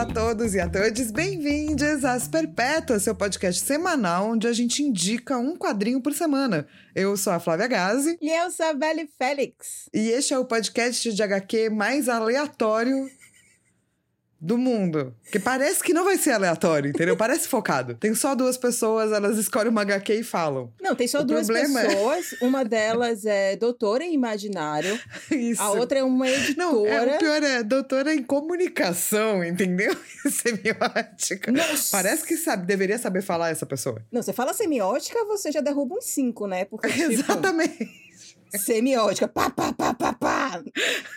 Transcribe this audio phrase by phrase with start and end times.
[0.00, 5.36] a todos e a todas, bem-vindos às Perpétuas, seu podcast semanal onde a gente indica
[5.36, 6.66] um quadrinho por semana.
[6.94, 8.16] Eu sou a Flávia Gazi.
[8.18, 9.90] E eu sou a Belle Félix.
[9.92, 13.10] E este é o podcast de HQ mais aleatório
[14.40, 15.14] do mundo.
[15.30, 17.16] Que parece que não vai ser aleatório, entendeu?
[17.16, 17.94] Parece focado.
[17.94, 20.72] Tem só duas pessoas, elas escolhem uma HQ e falam.
[20.80, 22.34] Não, tem só O duas é- pessoas.
[22.40, 24.98] Uma delas é doutora em imaginário,
[25.30, 25.60] Isso.
[25.60, 26.56] a outra é uma editora.
[26.56, 29.94] Não, é, o pior é doutora em comunicação, entendeu?
[30.30, 31.52] Semiótica.
[31.52, 31.90] Nossa.
[31.92, 34.02] Parece que sabe, deveria saber falar essa pessoa.
[34.10, 36.64] Não, você fala semiótica, você já derruba uns cinco, né?
[36.64, 38.09] Porque, tipo, Exatamente.
[38.58, 40.62] Semiótica, pá, pá, pá, pá, pá.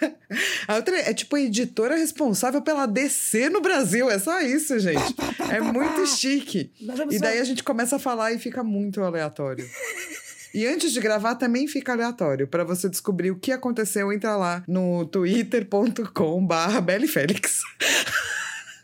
[0.67, 4.09] A outra é tipo a editora responsável pela DC no Brasil.
[4.09, 5.15] É só isso, gente.
[5.51, 6.71] É muito chique.
[6.81, 9.67] Nós vamos E daí a gente começa a falar e fica muito aleatório.
[10.53, 12.47] E antes de gravar também fica aleatório.
[12.47, 16.47] Pra você descobrir o que aconteceu, entra lá no twitter.com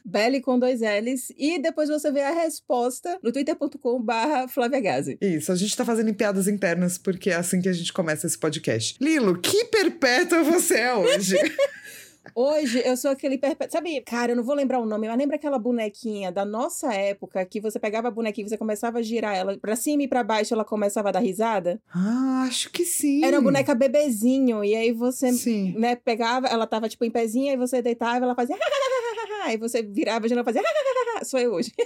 [0.10, 1.32] Belle com dois L's.
[1.38, 4.48] E depois você vê a resposta no twitter.com barra.
[5.22, 8.38] Isso, a gente tá fazendo piadas internas porque é assim que a gente começa esse
[8.38, 8.98] podcast.
[9.00, 11.36] Lilo, que perpétua você é hoje?
[12.36, 13.72] Hoje eu sou aquele perpétuo.
[13.72, 17.44] Sabe, cara, eu não vou lembrar o nome, mas lembra aquela bonequinha da nossa época
[17.46, 20.24] que você pegava a bonequinha e você começava a girar ela pra cima e pra
[20.24, 21.82] baixo, ela começava a dar risada?
[21.94, 23.24] ah, acho que sim.
[23.24, 25.74] Era uma boneca bebezinho, e aí você, Sim.
[25.78, 28.56] né, pegava, ela tava tipo em pezinha, e você deitava, ela fazia.
[29.44, 30.70] Aí você virava de novo e fazia.
[31.24, 31.72] Sou eu hoje.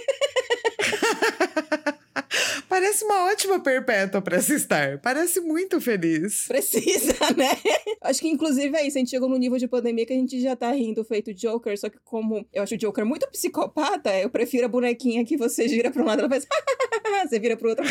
[2.68, 4.98] Parece uma ótima perpétua pra se estar.
[4.98, 6.46] Parece muito feliz.
[6.46, 7.56] Precisa, né?
[8.02, 8.98] Acho que inclusive é isso.
[8.98, 11.78] A gente chegou num nível de pandemia que a gente já tá rindo feito Joker,
[11.78, 15.68] só que como eu acho o Joker muito psicopata, eu prefiro a bonequinha que você
[15.68, 16.46] gira pra um lado, ela faz.
[17.28, 17.84] você vira pro outro.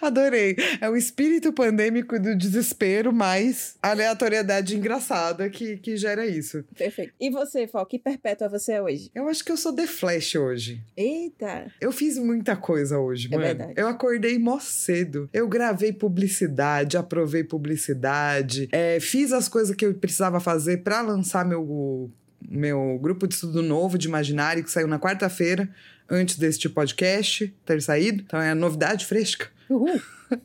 [0.00, 0.56] Adorei.
[0.80, 6.64] É o espírito pandêmico do desespero, mais aleatoriedade engraçada que, que gera isso.
[6.76, 7.12] Perfeito.
[7.20, 9.10] E você, Fal, que perpétua você é hoje?
[9.14, 10.80] Eu acho que eu sou The Flash hoje.
[10.96, 11.70] Eita!
[11.80, 13.42] Eu fiz muita coisa hoje, É mano.
[13.44, 13.72] verdade.
[13.76, 15.28] Eu acordei mó cedo.
[15.32, 21.44] Eu gravei publicidade, aprovei publicidade, é, fiz as coisas que eu precisava fazer pra lançar
[21.44, 22.10] meu,
[22.48, 25.68] meu grupo de estudo novo de imaginário, que saiu na quarta-feira,
[26.08, 28.22] antes deste podcast ter saído.
[28.26, 29.48] Então é novidade fresca.
[29.70, 30.00] Uhul!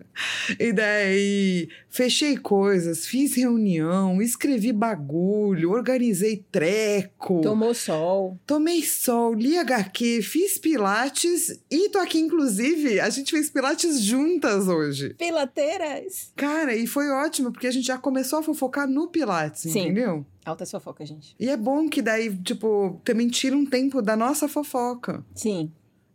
[0.59, 7.41] E daí, fechei coisas, fiz reunião, escrevi bagulho, organizei treco.
[7.41, 8.39] Tomou sol.
[8.45, 14.67] Tomei sol, li HQ, fiz pilates e tô aqui, inclusive, a gente fez pilates juntas
[14.67, 15.15] hoje.
[15.15, 16.31] Pilateiras!
[16.35, 19.81] Cara, e foi ótimo, porque a gente já começou a fofocar no pilates, Sim.
[19.81, 20.25] entendeu?
[20.45, 21.35] Alta fofoca, gente.
[21.39, 25.25] E é bom que daí, tipo, também tira um tempo da nossa fofoca.
[25.33, 25.71] Sim,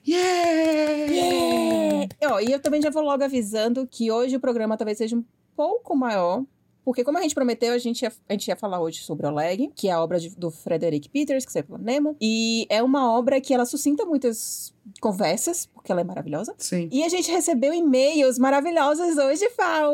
[0.08, 1.12] Yeah!
[1.12, 2.08] Yeah!
[2.42, 5.24] E eu também já vou logo avisando que hoje o programa talvez seja um
[5.56, 6.44] pouco maior.
[6.88, 9.70] Porque como a gente prometeu, a gente ia, a gente ia falar hoje sobre Oleg,
[9.76, 12.16] que é a obra de- do Frederick Peters, que saiu pelo Nemo.
[12.22, 16.56] E é uma obra que ela suscita muitas conversas, porque ela é maravilhosa.
[16.58, 16.88] Sim.
[16.90, 19.92] E a gente recebeu e-mails maravilhosos hoje, Fal!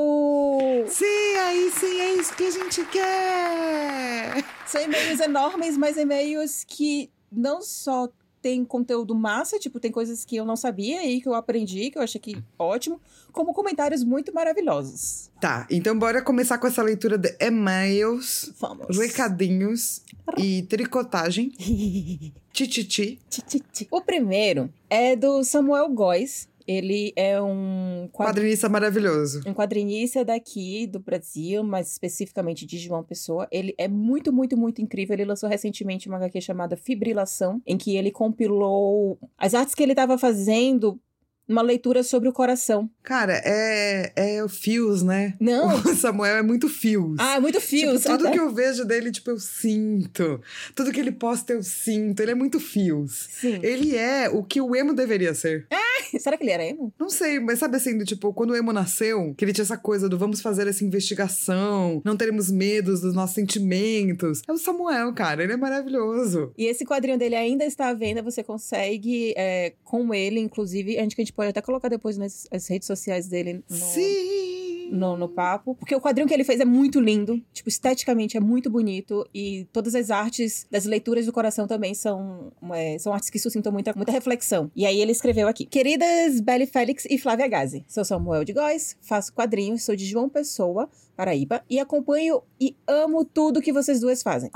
[0.86, 4.46] Sim, aí sim, é isso que a gente quer!
[4.68, 8.08] São e-mails enormes, mas e-mails que não só
[8.44, 11.98] tem conteúdo massa, tipo, tem coisas que eu não sabia e que eu aprendi, que
[11.98, 13.00] eu achei que ótimo,
[13.32, 15.32] como comentários muito maravilhosos.
[15.40, 18.98] Tá, então bora começar com essa leitura de e-mails, Vamos.
[18.98, 20.02] recadinhos
[20.38, 21.54] e tricotagem.
[22.52, 23.20] Tititi.
[23.30, 23.88] Ti, ti, ti.
[23.90, 26.48] O primeiro é do Samuel Góes.
[26.68, 28.24] Ele é um quadrinista.
[28.24, 29.42] Quadrinista maravilhoso.
[29.46, 33.48] Um quadrinista daqui do Brasil, mais especificamente de João Pessoa.
[33.52, 35.14] Ele é muito, muito, muito incrível.
[35.14, 39.92] Ele lançou recentemente uma HQ chamada Fibrilação, em que ele compilou as artes que ele
[39.94, 41.00] estava fazendo
[41.46, 42.90] uma leitura sobre o coração.
[43.04, 45.34] Cara, é, é o Fios, né?
[45.42, 45.68] Não.
[45.86, 47.18] O Samuel é muito Fios.
[47.20, 48.02] Ah, muito fios.
[48.02, 50.40] Tipo, tudo até- que eu vejo dele, tipo, eu sinto.
[50.74, 52.22] Tudo que ele posta, eu sinto.
[52.22, 53.28] Ele é muito Fios.
[53.42, 53.60] Sim.
[53.62, 55.68] Ele é o que o emo deveria ser.
[56.20, 56.94] Será que ele era emo?
[57.00, 59.78] Não sei, mas sabe assim, do tipo, quando o emo nasceu, que ele tinha essa
[59.78, 64.42] coisa do vamos fazer essa investigação, não teremos medos dos nossos sentimentos.
[64.48, 66.54] É o Samuel, cara, ele é maravilhoso.
[66.58, 71.02] E esse quadrinho dele ainda está à venda, você consegue é, com ele, inclusive, a
[71.02, 73.64] gente, a gente pode até colocar depois nas, redes sociais dele.
[73.70, 73.76] No...
[73.76, 74.63] Sim!
[74.94, 75.76] No, no papo.
[75.76, 77.42] Porque o quadrinho que ele fez é muito lindo.
[77.52, 79.28] Tipo, esteticamente é muito bonito.
[79.34, 83.72] E todas as artes das leituras do coração também são, é, são artes que suscitam
[83.72, 84.72] muita, muita reflexão.
[84.76, 88.96] E aí ele escreveu aqui: Queridas Belle Félix e Flávia Gazi, sou Samuel de Góes,
[89.02, 94.24] faço quadrinhos, sou de João Pessoa, Paraíba, e acompanho e amo tudo que vocês duas
[94.24, 94.50] fazem.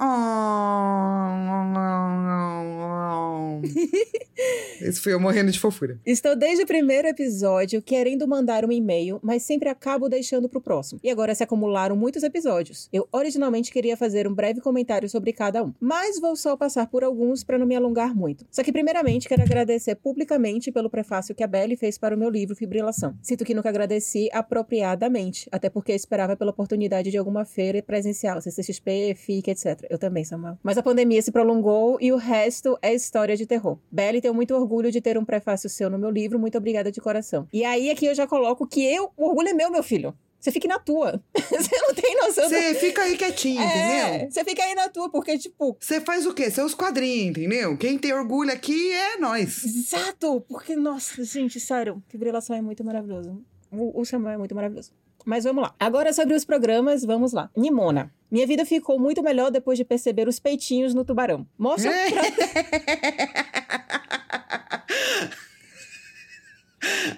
[4.82, 6.00] Esse foi eu morrendo de fofura.
[6.06, 11.00] Estou desde o primeiro episódio querendo mandar um e-mail, mas sempre acabo deixando pro próximo.
[11.04, 12.88] E agora se acumularam muitos episódios.
[12.94, 17.04] Eu originalmente queria fazer um breve comentário sobre cada um, mas vou só passar por
[17.04, 18.46] alguns para não me alongar muito.
[18.52, 22.30] Só que primeiramente quero agradecer publicamente pelo prefácio que a Belly fez para o meu
[22.30, 23.16] livro Fibrilação.
[23.22, 28.42] Sinto que nunca agradeci apropriadamente, até porque esperava pelo pela oportunidade de alguma feira presencial,
[28.42, 29.86] CCXP, FIC, etc.
[29.90, 30.58] Eu também, Samuel.
[30.64, 33.78] Mas a pandemia se prolongou e o resto é história de terror.
[33.92, 37.02] Belly, tenho muito orgulho de ter um prefácio seu no meu livro, muito obrigada de
[37.02, 37.48] coração.
[37.52, 40.14] E aí aqui eu já coloco que eu, o orgulho é meu, meu filho.
[40.40, 41.22] Você fique na tua.
[41.34, 42.48] Você não tem noção.
[42.48, 42.80] Você do...
[42.80, 44.32] fica aí quietinho, é, entendeu?
[44.32, 45.76] Você fica aí na tua, porque, tipo.
[45.80, 46.50] Você faz o quê?
[46.52, 47.76] Seus quadrinhos, entendeu?
[47.76, 49.66] Quem tem orgulho aqui é nós.
[49.66, 50.40] Exato!
[50.48, 53.44] Porque, nossa, gente, sério, que relação é muito maravilhoso.
[53.72, 54.92] O, o Samuel é muito maravilhoso.
[55.28, 55.76] Mas vamos lá.
[55.78, 57.50] Agora sobre os programas, vamos lá.
[57.54, 58.10] Nimona.
[58.32, 61.46] Minha vida ficou muito melhor depois de perceber os peitinhos no tubarão.
[61.58, 62.22] Mostra pra...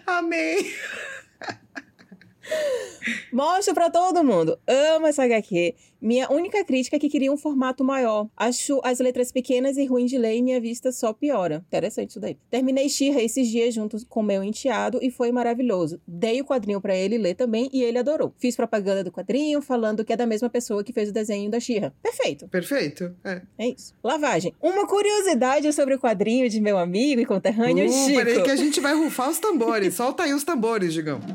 [0.17, 0.73] Amei.
[3.31, 4.59] Mostro pra todo mundo.
[4.67, 5.75] Amo essa HQ.
[6.01, 8.27] Minha única crítica é que queria um formato maior.
[8.35, 11.63] Acho as letras pequenas e ruins de ler e minha vista só piora.
[11.67, 12.37] Interessante isso daí.
[12.49, 15.99] Terminei Xirra esses dias junto com meu enteado e foi maravilhoso.
[16.07, 18.33] Dei o quadrinho para ele ler também e ele adorou.
[18.37, 21.59] Fiz propaganda do quadrinho falando que é da mesma pessoa que fez o desenho da
[21.59, 21.93] Xirra.
[22.01, 22.47] Perfeito.
[22.47, 23.13] Perfeito.
[23.23, 23.41] É.
[23.57, 23.93] É isso.
[24.03, 24.53] Lavagem.
[24.61, 28.15] Uma curiosidade sobre o quadrinho de meu amigo e conterrâneo uh, Chico.
[28.15, 29.95] Peraí que a gente vai rufar os tambores.
[29.95, 31.25] Solta aí os tambores, digamos.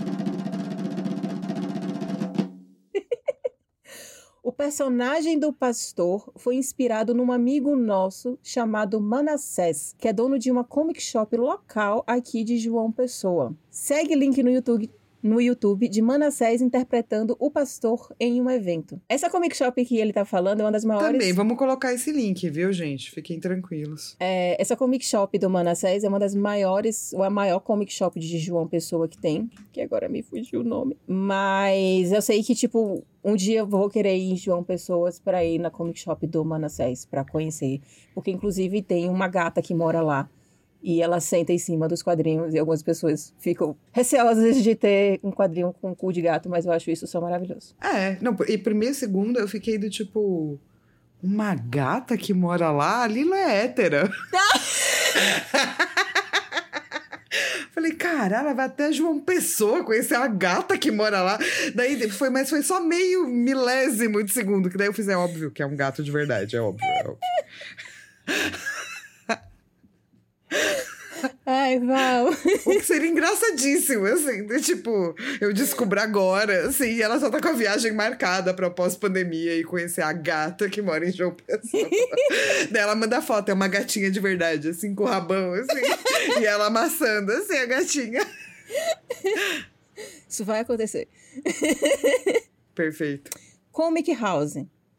[4.45, 10.51] O personagem do pastor foi inspirado num amigo nosso chamado Manassés, que é dono de
[10.51, 13.57] uma comic shop local aqui de João Pessoa.
[13.71, 14.93] Segue link no YouTube
[15.25, 19.01] no YouTube de Manassés interpretando o pastor em um evento.
[19.09, 21.13] Essa comic shop que ele tá falando é uma das maiores.
[21.13, 23.11] Também, vamos colocar esse link, viu, gente?
[23.11, 24.17] Fiquem tranquilos.
[24.21, 28.21] É, essa comic shop do Manassés é uma das maiores, ou a maior comic shop
[28.21, 30.95] de João Pessoa que tem, que agora me fugiu o nome.
[31.07, 35.43] Mas eu sei que, tipo, um dia eu vou querer ir em João Pessoas para
[35.43, 37.81] ir na comic shop do Manassés para conhecer,
[38.15, 40.29] porque inclusive tem uma gata que mora lá
[40.85, 45.33] e ela senta em cima dos quadrinhos e algumas pessoas ficam receosas de ter um
[45.33, 47.75] quadrinho com cu de gato, mas eu acho isso só maravilhoso.
[47.83, 50.61] É, não, e primeiro e segundo eu fiquei do tipo.
[51.23, 53.03] Uma gata que mora lá?
[53.03, 54.11] A Lila é hétera.
[57.73, 61.39] Falei, cara, ela vai até João Pessoa conhecer a gata que mora lá.
[61.75, 65.51] Daí foi, mas foi só meio milésimo de segundo, que daí eu fiz, é óbvio
[65.51, 67.19] que é um gato de verdade, é óbvio, é óbvio.
[71.55, 72.31] Ai, Val.
[72.67, 77.41] O que seria engraçadíssimo, assim, de, tipo, eu descubro agora, assim, e ela só tá
[77.41, 81.89] com a viagem marcada pra pós-pandemia e conhecer a gata que mora em João Pessoa.
[82.73, 86.45] Daí ela manda foto, é uma gatinha de verdade, assim, com o rabão, assim, e
[86.45, 88.27] ela amassando, assim, a gatinha.
[90.29, 91.07] Isso vai acontecer.
[92.75, 93.31] Perfeito.
[93.71, 94.57] Comic House.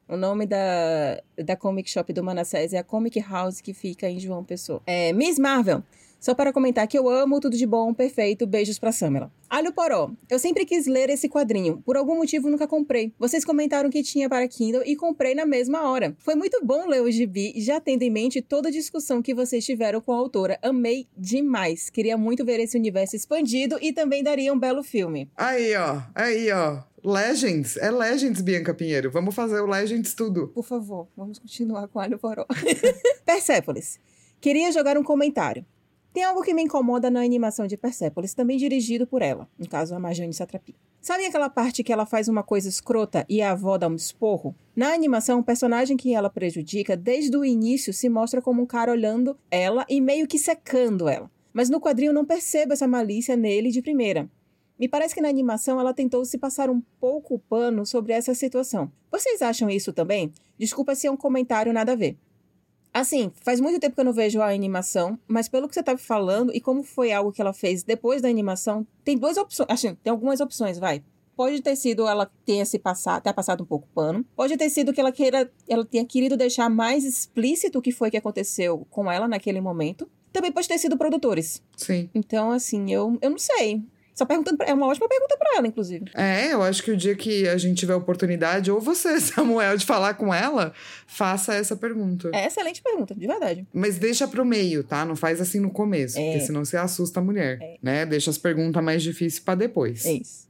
[0.07, 4.19] O nome da, da comic shop do Manassés é a Comic House que fica em
[4.19, 4.81] João Pessoa.
[4.85, 5.83] É, Miss Marvel.
[6.25, 9.32] Só para comentar que eu amo, tudo de bom, perfeito, beijos pra Samela.
[9.48, 13.13] Alho Poró, eu sempre quis ler esse quadrinho, por algum motivo nunca comprei.
[13.20, 16.15] Vocês comentaram que tinha para Kindle e comprei na mesma hora.
[16.17, 19.63] Foi muito bom ler o gibi, já tendo em mente toda a discussão que vocês
[19.63, 20.58] tiveram com a autora.
[20.63, 21.91] Amei demais.
[21.91, 25.29] Queria muito ver esse universo expandido e também daria um belo filme.
[25.38, 26.79] Aí, ó, aí, ó.
[27.03, 29.12] Legends, é Legends, Bianca Pinheiro.
[29.12, 30.48] Vamos fazer o Legends tudo.
[30.48, 32.48] Por favor, vamos continuar com Alho Poró.
[33.24, 34.00] Persepolis.
[34.41, 35.63] Queria jogar um comentário.
[36.15, 39.93] Tem algo que me incomoda na animação de Persepolis, também dirigido por ela, no caso
[39.93, 40.74] a Marjane Satrapi.
[41.01, 44.55] Sabe aquela parte que ela faz uma coisa escrota e a avó dá um esporro?
[44.74, 48.93] Na animação, o personagem que ela prejudica desde o início se mostra como um cara
[48.93, 51.29] olhando ela e meio que secando ela.
[51.51, 54.31] Mas no quadrinho não percebo essa malícia nele de primeira.
[54.79, 58.34] Me parece que na animação ela tentou se passar um pouco o pano sobre essa
[58.34, 58.89] situação.
[59.12, 60.31] Vocês acham isso também?
[60.57, 62.17] Desculpa se é um comentário nada a ver.
[62.95, 65.97] Assim, faz muito tempo que eu não vejo a animação, mas pelo que você estava
[65.97, 69.67] falando e como foi algo que ela fez depois da animação, tem duas opções.
[69.69, 71.03] Assim, tem algumas opções, vai.
[71.35, 74.25] Pode ter sido ela tenha se passado, ter passado um pouco pano.
[74.33, 78.09] Pode ter sido que ela queira, ela tenha querido deixar mais explícito o que foi
[78.09, 80.09] que aconteceu com ela naquele momento.
[80.31, 81.61] Também pode ter sido produtores.
[81.75, 82.09] Sim.
[82.15, 83.83] Então, assim, eu, eu não sei.
[84.15, 86.05] Só perguntando pra, é uma ótima pergunta pra ela, inclusive.
[86.15, 89.86] É, eu acho que o dia que a gente tiver oportunidade, ou você, Samuel, de
[89.86, 90.74] falar com ela,
[91.05, 92.31] faça essa pergunta.
[92.34, 93.67] É excelente pergunta, de verdade.
[93.74, 95.03] Mas deixa pro meio, tá?
[95.03, 96.31] Não faz assim no começo, É.
[96.31, 97.77] porque senão você assusta a mulher, É.
[97.84, 98.05] né?
[98.05, 100.05] Deixa as perguntas mais difíceis pra depois.
[100.05, 100.45] É isso.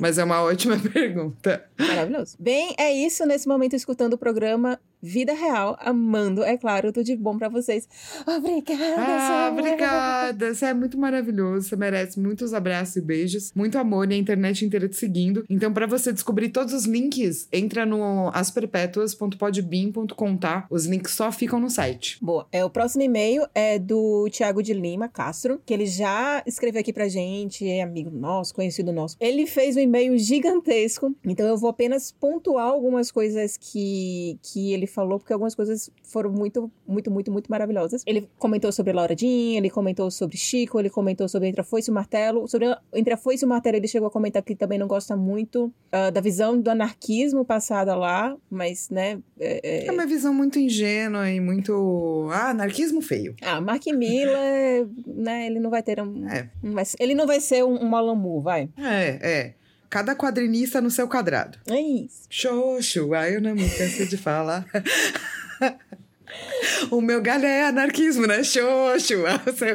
[0.00, 1.64] Mas é uma ótima pergunta.
[1.78, 2.36] Maravilhoso.
[2.38, 7.14] Bem, é isso nesse momento escutando o programa Vida Real, amando, é claro, tudo de
[7.14, 7.86] bom pra vocês.
[8.26, 10.54] Obrigada, Ah, obrigada.
[10.54, 11.68] Você é muito maravilhoso.
[11.68, 15.44] Você merece muitos abraços e beijos, muito amor e a internet inteira te seguindo.
[15.50, 20.66] Então, pra você descobrir todos os links, entra no asperpetuas.podbean.com, tá?
[20.70, 22.16] Os links só ficam no site.
[22.22, 22.46] Boa.
[22.50, 26.94] É, o próximo e-mail é do Tiago de Lima Castro, que ele já escreveu aqui
[26.94, 29.18] pra gente, é amigo nosso, conhecido nosso.
[29.20, 34.93] Ele fez um e-mail gigantesco, então eu vou apenas pontuar algumas coisas que, que ele
[34.94, 38.02] falou, porque algumas coisas foram muito, muito, muito, muito maravilhosas.
[38.06, 41.90] Ele comentou sobre Laura Jean, ele comentou sobre Chico, ele comentou sobre Entre a Foice
[41.90, 42.46] e o Martelo.
[42.48, 45.16] Sobre Entre a Foice e o Martelo, ele chegou a comentar que também não gosta
[45.16, 49.18] muito ah, da visão do anarquismo passada lá, mas, né...
[49.38, 52.28] é- é- É uma visão muito ingênua e muito.
[52.30, 53.34] Ah, anarquismo feio.
[53.42, 56.28] ah, Mark Miller, né, ele não vai ter um...
[56.28, 56.48] É.
[56.62, 58.68] não vai ele não vai ser um, um Moore, vai.
[58.76, 59.54] É, é.
[59.94, 61.56] Cada quadrinista no seu quadrado.
[61.70, 62.22] É isso.
[62.28, 64.66] Xoxo, ai eu não me canso de falar.
[66.90, 68.42] O meu galho é anarquismo, né?
[68.42, 69.22] Xoxo.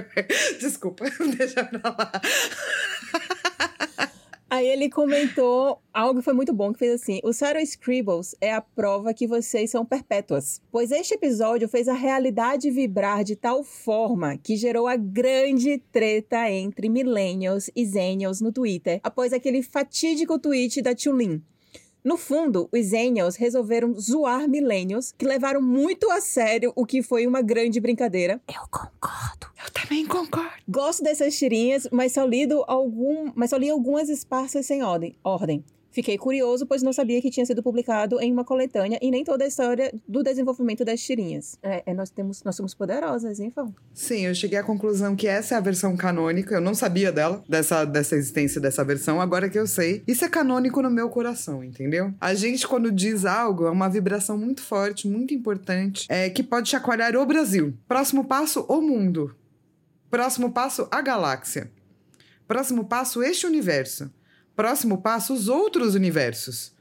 [0.60, 1.06] Desculpa,
[1.38, 2.12] deixa pra lá.
[4.50, 8.52] Aí ele comentou algo que foi muito bom, que fez assim: o Sarah Scribbles é
[8.52, 10.60] a prova que vocês são perpétuas.
[10.72, 16.50] Pois este episódio fez a realidade vibrar de tal forma que gerou a grande treta
[16.50, 21.44] entre millennials e zennials no Twitter, após aquele fatídico tweet da Tulin.
[22.04, 27.28] No fundo, os Zennials resolveram zoar millennials, que levaram muito a sério o que foi
[27.28, 28.42] uma grande brincadeira.
[28.48, 29.48] Eu concordo.
[29.64, 30.50] Eu também concordo.
[30.68, 35.16] Gosto dessas tirinhas, mas só, lido algum, mas só li algumas esparsas sem ordem.
[35.24, 35.64] ordem.
[35.92, 39.44] Fiquei curioso, pois não sabia que tinha sido publicado em uma coletânea e nem toda
[39.44, 41.58] a história do desenvolvimento das tirinhas.
[41.64, 43.74] É, é, nós, temos, nós somos poderosas, hein, Fão?
[43.94, 46.54] Sim, eu cheguei à conclusão que essa é a versão canônica.
[46.54, 49.20] Eu não sabia dela, dessa, dessa existência dessa versão.
[49.20, 52.14] Agora que eu sei, isso é canônico no meu coração, entendeu?
[52.22, 56.70] A gente, quando diz algo, é uma vibração muito forte, muito importante, é, que pode
[56.70, 57.74] chacoalhar o Brasil.
[57.88, 59.36] Próximo passo, o mundo.
[60.10, 61.72] Próximo passo, a galáxia.
[62.48, 64.12] Próximo passo, este universo.
[64.60, 66.74] Próximo passo, os outros universos.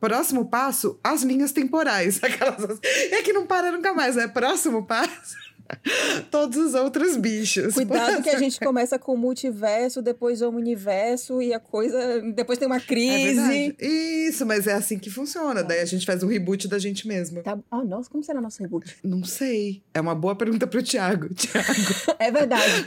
[0.00, 2.18] Próximo passo, as linhas temporais.
[2.24, 2.80] Aquelas...
[2.82, 4.26] É que não para nunca mais, né?
[4.26, 5.36] Próximo passo,
[6.30, 7.74] todos os outros bichos.
[7.74, 12.22] Cuidado que a gente começa com o multiverso, depois o universo e a coisa.
[12.34, 13.34] Depois tem uma É crise.
[13.34, 13.76] verdade.
[13.80, 15.62] Isso, mas é assim que funciona.
[15.62, 17.42] Daí a gente faz um reboot da gente mesma.
[17.42, 17.58] tá...
[17.70, 18.96] Ah, nossa, como será nosso reboot?
[19.02, 19.82] Não sei.
[19.94, 21.32] É uma boa pergunta pro Thiago.
[21.34, 21.66] Thiago,
[22.18, 22.86] É verdade.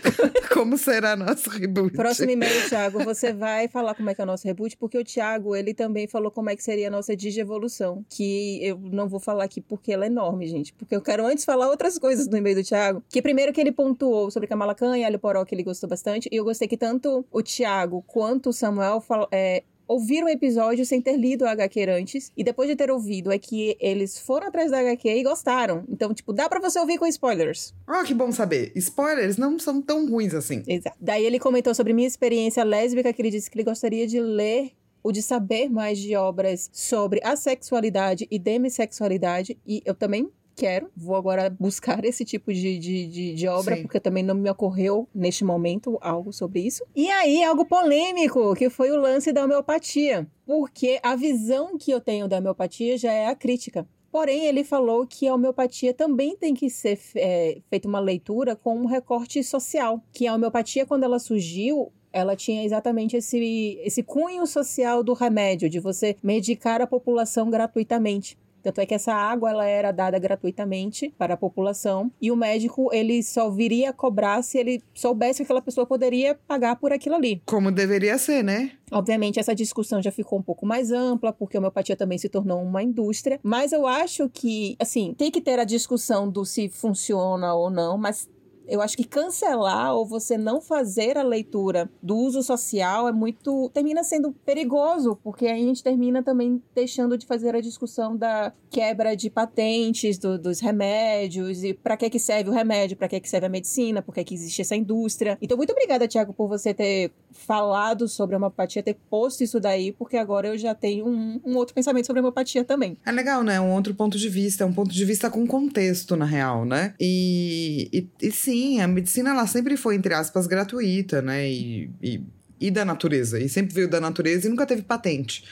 [0.53, 1.95] como será nosso reboot?
[1.95, 5.03] Próximo e-mail, Thiago, você vai falar como é que é o nosso reboot, porque o
[5.03, 9.19] Thiago, ele também falou como é que seria a nossa digievolução, que eu não vou
[9.19, 12.35] falar aqui porque ela é enorme, gente, porque eu quero antes falar outras coisas do
[12.37, 15.55] e-mail do Thiago, que primeiro que ele pontuou sobre Kamala Khan e Alho Poró, que
[15.55, 20.27] ele gostou bastante, e eu gostei que tanto o Thiago quanto o Samuel é, ouviram
[20.27, 23.75] o episódio sem ter lido a HQ antes, e depois de ter ouvido é que
[23.79, 25.83] eles foram atrás da HQ e gostaram.
[25.89, 27.73] Então, tipo, dá pra você ouvir com spoilers.
[27.87, 28.71] Oh, que bom saber.
[28.75, 30.63] Spoilers não são tão ruins assim.
[30.67, 30.95] Exato.
[31.01, 34.73] Daí ele comentou sobre minha experiência lésbica, que ele disse que ele gostaria de ler
[35.01, 39.57] ou de saber mais de obras sobre a sexualidade e demissexualidade.
[39.65, 43.83] E eu também quero, vou agora buscar esse tipo de, de, de, de obra, Sim.
[43.83, 46.83] porque também não me ocorreu neste momento algo sobre isso.
[46.95, 50.27] E aí, algo polêmico, que foi o lance da homeopatia.
[50.45, 53.87] Porque a visão que eu tenho da homeopatia já é a crítica.
[54.11, 58.75] Porém, ele falou que a homeopatia também tem que ser é, feita uma leitura com
[58.75, 60.03] um recorte social.
[60.11, 65.69] Que a homeopatia, quando ela surgiu, ela tinha exatamente esse, esse cunho social do remédio,
[65.69, 68.35] de você medicar a população gratuitamente.
[68.63, 72.89] Tanto é que essa água ela era dada gratuitamente para a população e o médico
[72.93, 77.15] ele só viria a cobrar se ele soubesse que aquela pessoa poderia pagar por aquilo
[77.15, 77.41] ali.
[77.45, 78.71] Como deveria ser, né?
[78.91, 82.61] Obviamente, essa discussão já ficou um pouco mais ampla, porque a homeopatia também se tornou
[82.61, 83.39] uma indústria.
[83.43, 87.97] Mas eu acho que, assim, tem que ter a discussão do se funciona ou não,
[87.97, 88.27] mas
[88.69, 93.69] eu acho que cancelar ou você não fazer a leitura do uso social é muito.
[93.73, 98.53] termina sendo perigoso, porque aí a gente termina também deixando de fazer a discussão da
[98.69, 103.19] quebra de patentes do, dos remédios e para que, que serve o remédio, para que,
[103.19, 105.37] que serve a medicina, por que, que existe essa indústria.
[105.41, 109.91] Então, muito obrigada, Tiago, por você ter falado sobre a homeopatia, ter posto isso daí,
[109.91, 112.97] porque agora eu já tenho um, um outro pensamento sobre a homeopatia também.
[113.05, 113.59] É legal, né?
[113.59, 116.93] Um outro ponto de vista, um ponto de vista com contexto, na real, né?
[116.99, 121.49] E, e, e sim, a medicina ela sempre foi, entre aspas, gratuita, né?
[121.49, 122.23] E, e,
[122.59, 123.39] e da natureza.
[123.39, 125.43] E sempre veio da natureza e nunca teve patente.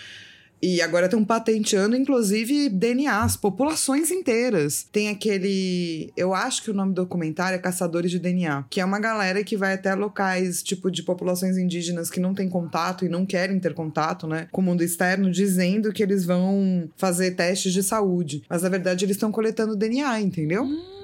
[0.62, 4.88] E agora estão patenteando, inclusive, DNAs, populações inteiras.
[4.92, 6.12] Tem aquele.
[6.18, 9.44] Eu acho que o nome do documentário é Caçadores de DNA, que é uma galera
[9.44, 13.60] que vai até locais, tipo, de populações indígenas que não têm contato e não querem
[13.60, 18.44] ter contato, né, com o mundo externo, dizendo que eles vão fazer testes de saúde.
[18.50, 20.64] Mas na verdade eles estão coletando DNA, entendeu?
[20.64, 20.98] Hum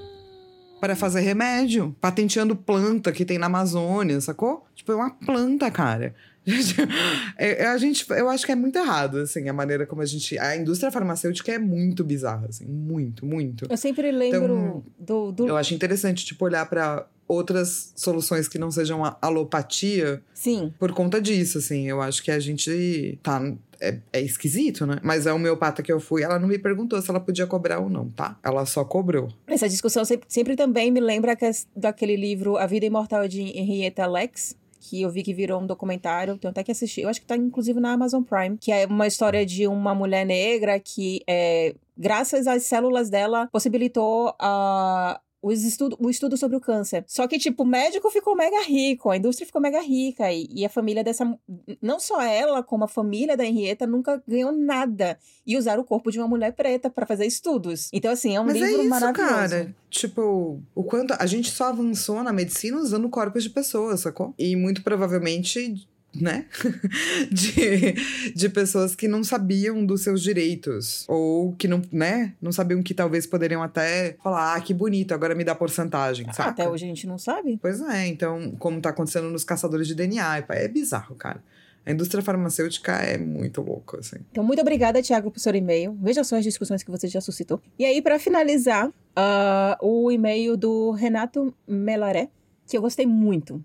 [0.84, 4.66] para fazer remédio, patenteando planta que tem na Amazônia, sacou?
[4.76, 6.14] Tipo, é uma planta, cara.
[7.38, 10.06] É, é, a gente, eu acho que é muito errado, assim, a maneira como a
[10.06, 10.38] gente.
[10.38, 13.66] A indústria farmacêutica é muito bizarra, assim, muito, muito.
[13.70, 18.58] Eu sempre lembro então, do, do, Eu acho interessante, tipo, olhar para outras soluções que
[18.58, 20.22] não sejam a alopatia.
[20.34, 20.74] Sim.
[20.78, 21.88] Por conta disso, assim.
[21.88, 23.42] Eu acho que a gente tá.
[23.82, 24.98] É, é, esquisito, né?
[25.04, 27.90] Mas a homeopata que eu fui, ela não me perguntou se ela podia cobrar ou
[27.90, 28.40] não, tá?
[28.42, 29.28] Ela só cobrou.
[29.46, 34.06] Essa discussão sempre, sempre também me lembra que, daquele livro A Vida Imortal de Henrietta
[34.06, 37.02] Lacks, que eu vi que virou um documentário, tenho até que assistir.
[37.02, 40.26] Eu acho que tá inclusive na Amazon Prime, que é uma história de uma mulher
[40.26, 46.62] negra que é graças às células dela, possibilitou a, os estudo, o estudo sobre o
[46.62, 47.04] câncer.
[47.06, 50.66] Só que, tipo, o médico ficou mega rico, a indústria ficou mega rica, e, e
[50.66, 51.38] a família dessa.
[51.82, 55.20] Não só ela, como a família da Henrietta nunca ganhou nada.
[55.46, 57.90] E usaram o corpo de uma mulher preta para fazer estudos.
[57.92, 59.30] Então, assim, é um Mas livro é isso, maravilhoso.
[59.30, 59.76] Cara.
[59.90, 61.14] Tipo, o quanto.
[61.20, 64.34] A gente só avançou na medicina usando corpos de pessoas, sacou?
[64.40, 65.86] E muito provavelmente
[66.20, 66.46] né?
[67.32, 71.06] de, de pessoas que não sabiam dos seus direitos.
[71.08, 72.34] Ou que não, né?
[72.42, 76.50] Não sabiam que talvez poderiam até falar, ah, que bonito, agora me dá porcentagem, sabe?
[76.50, 77.58] Até hoje a gente não sabe.
[77.62, 81.42] Pois é, então, como tá acontecendo nos caçadores de DNA, é bizarro, cara.
[81.86, 84.16] A indústria farmacêutica é muito louca, assim.
[84.32, 85.98] Então, muito obrigada, Tiago, por seu e-mail.
[86.02, 87.62] Veja só as discussões que você já suscitou.
[87.78, 92.30] E aí, para finalizar, uh, o e-mail do Renato Melaré,
[92.66, 93.64] que eu gostei muito.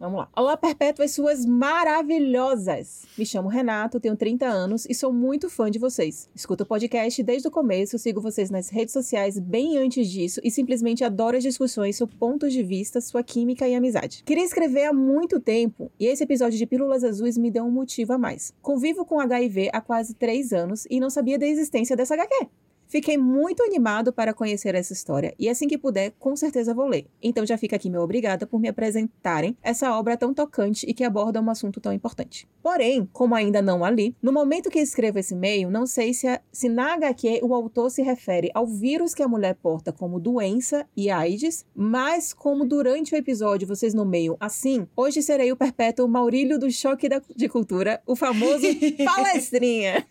[0.00, 0.30] Vamos lá.
[0.34, 3.04] Olá, perpétuas suas maravilhosas!
[3.18, 6.26] Me chamo Renato, tenho 30 anos e sou muito fã de vocês.
[6.34, 10.50] Escuto o podcast desde o começo, sigo vocês nas redes sociais bem antes disso e
[10.50, 14.22] simplesmente adoro as discussões sobre pontos de vista, sua química e amizade.
[14.24, 18.14] Queria escrever há muito tempo e esse episódio de Pílulas Azuis me deu um motivo
[18.14, 18.54] a mais.
[18.62, 22.48] Convivo com HIV há quase 3 anos e não sabia da existência dessa HQ.
[22.90, 27.06] Fiquei muito animado para conhecer essa história e assim que puder, com certeza vou ler.
[27.22, 31.04] Então já fica aqui meu obrigada por me apresentarem essa obra tão tocante e que
[31.04, 32.48] aborda um assunto tão importante.
[32.60, 36.40] Porém, como ainda não ali, no momento que escrevo esse e-mail, não sei se, a,
[36.50, 40.84] se na HQ o autor se refere ao vírus que a mulher porta como doença
[40.96, 46.58] e AIDS, mas como durante o episódio vocês nomeiam assim, hoje serei o perpétuo Maurílio
[46.58, 48.66] do Choque da, de Cultura, o famoso
[49.04, 50.04] palestrinha.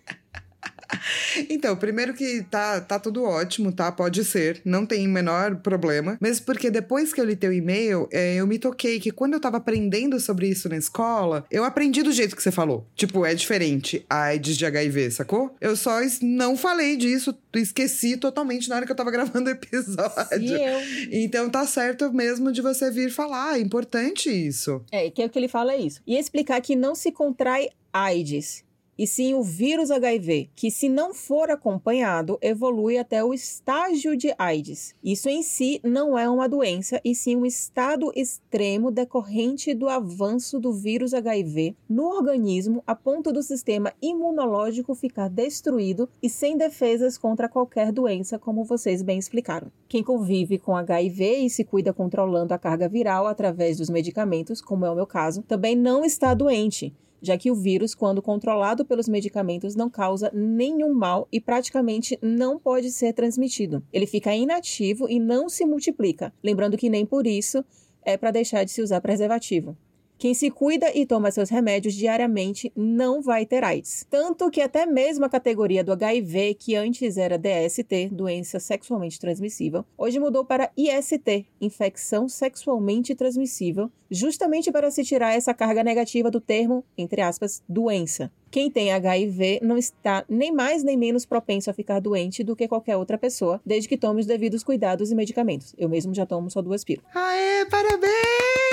[1.49, 3.91] Então, primeiro que tá, tá tudo ótimo, tá?
[3.91, 6.17] Pode ser, não tem o menor problema.
[6.21, 9.39] Mesmo porque depois que eu li teu e-mail, é, eu me toquei que quando eu
[9.39, 12.87] tava aprendendo sobre isso na escola, eu aprendi do jeito que você falou.
[12.95, 15.55] Tipo, é diferente a AIDS de HIV, sacou?
[15.59, 20.57] Eu só não falei disso, esqueci totalmente na hora que eu tava gravando o episódio.
[20.57, 20.79] eu...
[21.11, 24.81] Então tá certo mesmo de você vir falar, é importante isso.
[24.91, 26.01] É, que é o que ele fala é isso.
[26.05, 28.63] E explicar que não se contrai AIDS,
[28.99, 34.35] e sim o vírus HIV, que, se não for acompanhado, evolui até o estágio de
[34.37, 34.93] AIDS.
[35.01, 40.59] Isso em si não é uma doença, e sim um estado extremo decorrente do avanço
[40.59, 47.17] do vírus HIV no organismo a ponto do sistema imunológico ficar destruído e sem defesas
[47.17, 49.71] contra qualquer doença, como vocês bem explicaram.
[49.87, 54.85] Quem convive com HIV e se cuida controlando a carga viral através dos medicamentos, como
[54.85, 59.07] é o meu caso, também não está doente já que o vírus, quando controlado pelos
[59.07, 63.83] medicamentos, não causa nenhum mal e praticamente não pode ser transmitido.
[63.91, 66.33] Ele fica inativo e não se multiplica.
[66.43, 67.63] Lembrando que nem por isso
[68.03, 69.77] é para deixar de se usar preservativo.
[70.19, 74.05] Quem se cuida e toma seus remédios diariamente não vai ter AIDS.
[74.09, 79.85] Tanto que até mesmo a categoria do HIV, que antes era DST, doença sexualmente transmissível,
[79.97, 86.41] hoje mudou para IST, infecção sexualmente transmissível, justamente para se tirar essa carga negativa do
[86.41, 88.29] termo, entre aspas, doença.
[88.51, 92.67] quem tem HIV não está nem mais nem menos propenso a ficar doente do que
[92.67, 95.73] qualquer outra pessoa, desde que tome os devidos cuidados e medicamentos.
[95.77, 97.09] Eu mesmo já tomo só duas pílulas.
[97.15, 98.68] Aê, parabéns!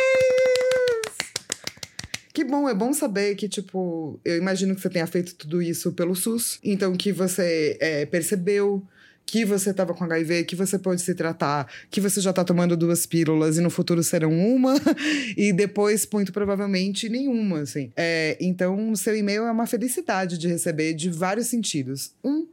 [2.36, 5.90] Que bom, é bom saber que, tipo, eu imagino que você tenha feito tudo isso
[5.92, 8.86] pelo SUS, então que você é, percebeu
[9.24, 12.76] que você estava com HIV, que você pode se tratar, que você já está tomando
[12.76, 14.74] duas pílulas e no futuro serão uma,
[15.34, 17.90] e depois, muito provavelmente, nenhuma, assim.
[17.96, 22.12] É, então, o seu e-mail é uma felicidade de receber de vários sentidos.
[22.22, 22.46] Um,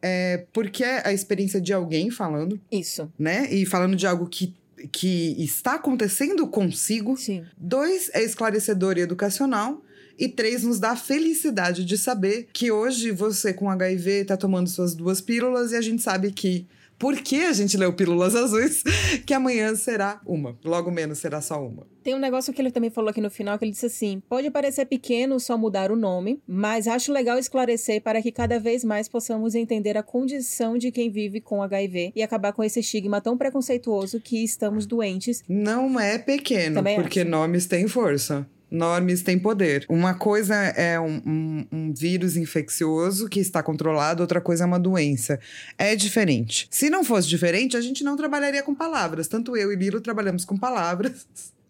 [0.00, 2.60] é porque é a experiência de alguém falando.
[2.70, 3.12] Isso.
[3.18, 3.52] Né?
[3.52, 4.54] E falando de algo que
[4.92, 7.16] que está acontecendo consigo.
[7.16, 7.44] Sim.
[7.56, 9.82] Dois, é esclarecedor e educacional.
[10.18, 14.68] E três, nos dá a felicidade de saber que hoje você com HIV está tomando
[14.68, 16.66] suas duas pílulas e a gente sabe que
[16.98, 18.82] por que a gente leu Pílulas Azuis,
[19.26, 20.56] que amanhã será uma.
[20.64, 21.86] Logo menos será só uma.
[22.02, 24.50] Tem um negócio que ele também falou aqui no final, que ele disse assim: pode
[24.50, 29.08] parecer pequeno só mudar o nome, mas acho legal esclarecer para que cada vez mais
[29.08, 33.36] possamos entender a condição de quem vive com HIV e acabar com esse estigma tão
[33.36, 35.42] preconceituoso que estamos doentes.
[35.48, 37.30] Não é pequeno, também porque acho.
[37.30, 39.86] nomes têm força normes têm poder.
[39.88, 44.78] Uma coisa é um, um, um, vírus infeccioso que está controlado, outra coisa é uma
[44.78, 45.38] doença.
[45.78, 46.66] É diferente.
[46.70, 49.28] Se não fosse diferente, a gente não trabalharia com palavras.
[49.28, 51.26] Tanto eu e Lilo trabalhamos com palavras.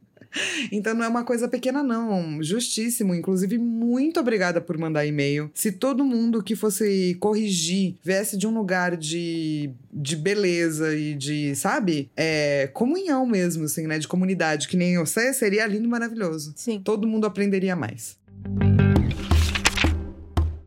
[0.73, 2.43] Então não é uma coisa pequena, não.
[2.43, 3.15] Justíssimo.
[3.15, 5.51] Inclusive, muito obrigada por mandar e-mail.
[5.55, 11.55] Se todo mundo que fosse corrigir viesse de um lugar de, de beleza e de,
[11.55, 12.11] sabe?
[12.17, 13.99] É, comunhão mesmo, assim, né?
[13.99, 16.53] De comunidade, que nem você, seria lindo e maravilhoso.
[16.57, 16.81] Sim.
[16.83, 18.17] Todo mundo aprenderia mais.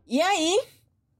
[0.07, 0.61] E aí,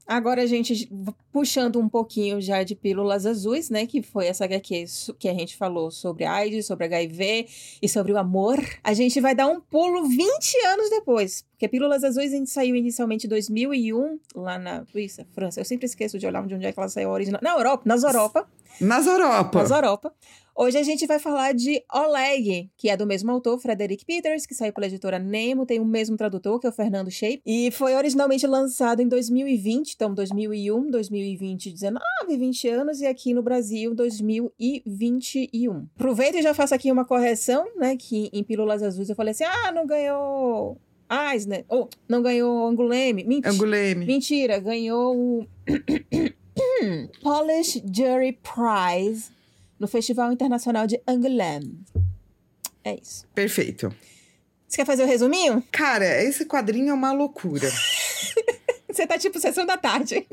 [0.07, 0.89] Agora a gente
[1.33, 3.85] puxando um pouquinho já de Pílulas Azuis, né?
[3.85, 4.85] Que foi essa HQ
[5.19, 7.47] que a gente falou sobre AIDS, sobre HIV
[7.81, 8.57] e sobre o amor.
[8.83, 11.45] A gente vai dar um pulo 20 anos depois.
[11.51, 15.59] Porque Pílulas Azuis a gente saiu inicialmente em 2001, lá na Suíça, França.
[15.59, 17.41] Eu sempre esqueço de olhar de onde é que ela saiu original.
[17.43, 18.47] Na Europa, nas Europa.
[18.79, 19.59] Nas Europa.
[19.59, 20.13] Nas Europa.
[20.59, 24.55] Hoje a gente vai falar de Oleg, que é do mesmo autor, Frederick Peters, que
[24.55, 27.93] saiu pela editora Nemo, tem o mesmo tradutor, que é o Fernando Shape, e foi
[27.93, 35.87] originalmente lançado em 2020, então 2001, 2020, 19, 20 anos, e aqui no Brasil, 2021.
[35.95, 39.43] Aproveita e já faço aqui uma correção, né, que em Pílulas Azuis eu falei assim,
[39.43, 40.75] ah, não ganhou
[41.31, 43.23] Eisner, ou oh, não ganhou Anguleme.
[43.23, 43.53] Mentira.
[43.53, 44.05] Anguleme.
[44.07, 45.47] Mentira, ganhou o
[47.21, 49.36] Polish Jury Prize
[49.79, 51.83] no Festival Internacional de Angoulême.
[52.83, 53.25] É isso.
[53.33, 53.93] Perfeito.
[54.67, 55.63] Você quer fazer o resuminho?
[55.71, 57.69] Cara, esse quadrinho é uma loucura.
[58.89, 60.25] Você tá tipo sessão da tarde.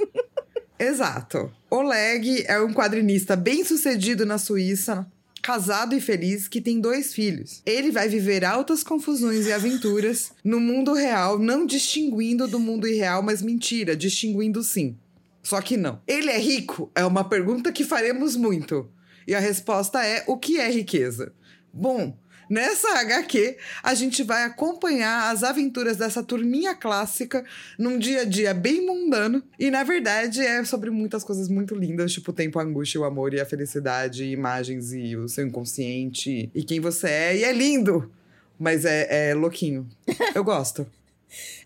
[0.78, 1.52] Exato.
[1.70, 5.06] Oleg é um quadrinista bem sucedido na Suíça,
[5.42, 7.62] casado e feliz, que tem dois filhos.
[7.66, 13.22] Ele vai viver altas confusões e aventuras no mundo real, não distinguindo do mundo irreal,
[13.22, 14.96] mas mentira, distinguindo sim.
[15.42, 16.00] Só que não.
[16.08, 16.90] Ele é rico?
[16.94, 18.88] É uma pergunta que faremos muito.
[19.26, 21.32] E a resposta é: o que é riqueza?
[21.72, 22.16] Bom,
[22.48, 27.44] Nessa HQ, a gente vai acompanhar as aventuras dessa turminha clássica
[27.78, 29.42] num dia a dia bem mundano.
[29.58, 33.04] E na verdade é sobre muitas coisas muito lindas, tipo o tempo, a angústia, o
[33.04, 37.36] amor e a felicidade, imagens e o seu inconsciente e quem você é.
[37.38, 38.10] E é lindo!
[38.58, 39.88] Mas é, é louquinho.
[40.34, 40.86] Eu gosto.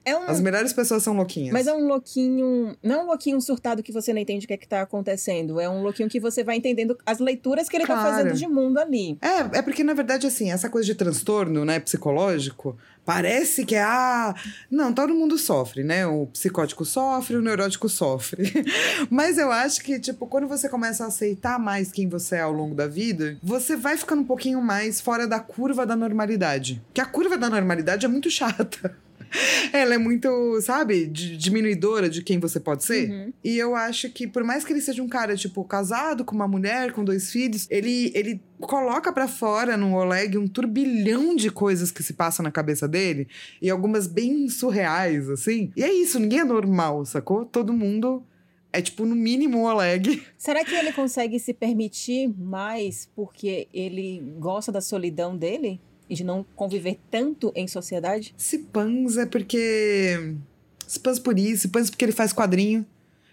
[0.05, 0.23] É um...
[0.23, 1.53] As melhores pessoas são louquinhas.
[1.53, 2.77] Mas é um louquinho.
[2.83, 5.61] Não é um louquinho surtado que você não entende o que é que tá acontecendo.
[5.61, 8.09] É um louquinho que você vai entendendo as leituras que ele tá claro.
[8.09, 9.19] tá fazendo de mundo ali.
[9.21, 13.83] É, é porque, na verdade, assim, essa coisa de transtorno, né, psicológico, parece que é.
[13.83, 14.35] Ah,
[14.71, 16.07] não, todo mundo sofre, né?
[16.07, 18.53] O psicótico sofre, o neurótico sofre.
[19.09, 22.53] Mas eu acho que, tipo, quando você começa a aceitar mais quem você é ao
[22.53, 26.83] longo da vida, você vai ficando um pouquinho mais fora da curva da normalidade.
[26.93, 28.95] Que a curva da normalidade é muito chata.
[29.73, 33.11] ela é muito, sabe, diminuidora de quem você pode ser.
[33.11, 33.33] Uhum.
[33.43, 36.49] E eu acho que, por mais que ele seja um cara, tipo, casado com uma
[36.49, 41.91] mulher, com dois filhos, ele, ele coloca para fora no Oleg um turbilhão de coisas
[41.91, 43.29] que se passam na cabeça dele.
[43.61, 45.73] E algumas bem surreais, assim.
[45.77, 47.45] E é isso, ninguém é normal, sacou?
[47.45, 48.23] Todo mundo
[48.73, 50.23] é tipo, no mínimo, o Oleg.
[50.37, 55.81] Será que ele consegue se permitir mais porque ele gosta da solidão dele?
[56.09, 58.35] E de não conviver tanto em sociedade?
[58.37, 60.35] Se pans é porque.
[60.87, 62.87] Se pans por isso, se pans porque ele faz quadrinho.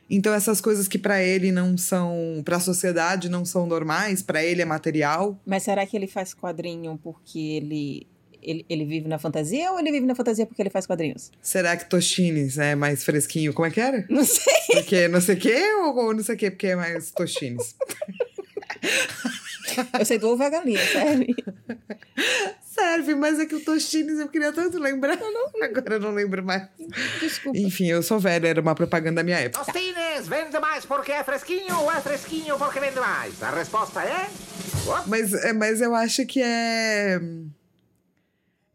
[0.10, 4.44] Então essas coisas que para ele não são, para a sociedade não são normais, para
[4.44, 5.40] ele é material.
[5.46, 8.08] Mas será que ele faz quadrinho porque ele
[8.46, 11.32] ele, ele vive na fantasia ou ele vive na fantasia porque ele faz quadrinhos?
[11.42, 13.54] Será que Toshines é mais fresquinho?
[13.54, 14.06] Como é que era?
[14.08, 14.54] Não sei.
[14.72, 17.76] Porque não sei o quê ou não sei o quê porque é mais Toshines?
[20.00, 21.36] Eu sei do ovo e a galinha, serve?
[22.62, 25.18] Serve, mas é que o Tostines eu queria tanto lembrar.
[25.64, 26.68] Agora eu não lembro mais.
[27.20, 27.58] Desculpa.
[27.58, 29.64] Enfim, eu sou velha, era uma propaganda da minha época.
[29.64, 33.42] Tostines, vende mais porque é fresquinho ou é fresquinho porque vende mais?
[33.42, 34.30] A resposta é.
[35.08, 37.20] Mas, é, mas eu acho que é.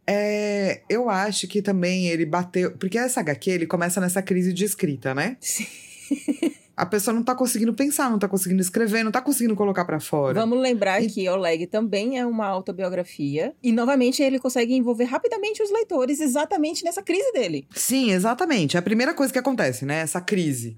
[0.07, 2.73] É, eu acho que também ele bateu.
[2.73, 5.37] Porque essa HQ ele começa nessa crise de escrita, né?
[5.40, 5.66] Sim.
[6.80, 10.00] A pessoa não tá conseguindo pensar, não tá conseguindo escrever, não tá conseguindo colocar pra
[10.00, 10.32] fora.
[10.40, 13.54] Vamos lembrar que Oleg também é uma autobiografia.
[13.62, 17.66] E, novamente, ele consegue envolver rapidamente os leitores exatamente nessa crise dele.
[17.74, 18.76] Sim, exatamente.
[18.76, 20.00] É a primeira coisa que acontece, né?
[20.00, 20.76] Essa crise.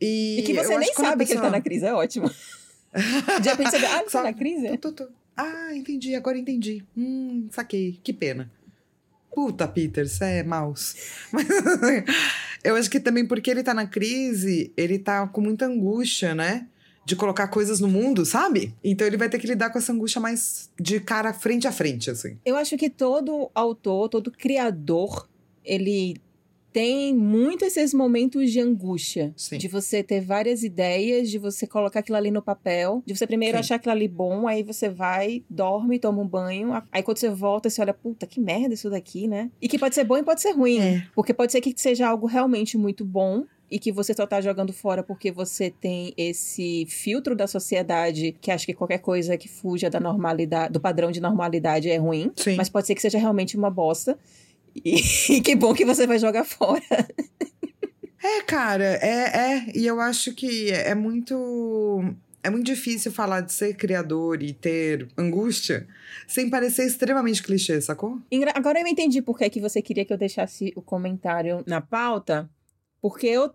[0.00, 2.30] E, E que você nem a sabe que ele tá pessoa- na crise, é ótimo.
[3.40, 4.68] De repente você ah, ele tá na crise?
[4.78, 5.12] Tô, tô, tô.
[5.36, 6.84] Ah, entendi, agora entendi.
[6.96, 7.98] Hum, saquei.
[8.04, 8.50] Que pena.
[9.32, 10.96] Puta, Peter, você é maus.
[11.32, 11.46] Mas
[12.64, 16.66] eu acho que também porque ele tá na crise, ele tá com muita angústia, né?
[17.04, 18.74] De colocar coisas no mundo, sabe?
[18.84, 22.10] Então ele vai ter que lidar com essa angústia mais de cara frente a frente,
[22.10, 22.36] assim.
[22.44, 25.28] Eu acho que todo autor, todo criador,
[25.64, 26.16] ele
[26.72, 29.32] tem muito esses momentos de angústia.
[29.36, 29.58] Sim.
[29.58, 33.56] De você ter várias ideias, de você colocar aquilo ali no papel, de você primeiro
[33.56, 33.60] Sim.
[33.60, 37.68] achar aquilo ali bom, aí você vai, dorme, toma um banho, aí quando você volta,
[37.68, 39.50] você olha, puta, que merda isso daqui, né?
[39.60, 40.78] E que pode ser bom e pode ser ruim.
[40.80, 41.06] É.
[41.14, 43.44] Porque pode ser que seja algo realmente muito bom.
[43.72, 48.50] E que você só tá jogando fora porque você tem esse filtro da sociedade que
[48.50, 52.32] acha que qualquer coisa que fuja da normalidade, do padrão de normalidade é ruim.
[52.34, 52.56] Sim.
[52.56, 54.18] Mas pode ser que seja realmente uma bosta.
[54.74, 55.00] E,
[55.36, 56.82] e que bom que você vai jogar fora.
[58.22, 59.66] É, cara, é, é.
[59.74, 62.04] E eu acho que é muito.
[62.42, 65.86] É muito difícil falar de ser criador e ter angústia
[66.26, 68.18] sem parecer extremamente clichê, sacou?
[68.30, 71.80] Engra- Agora eu entendi por que, que você queria que eu deixasse o comentário na
[71.82, 72.48] pauta.
[73.00, 73.50] Porque eu.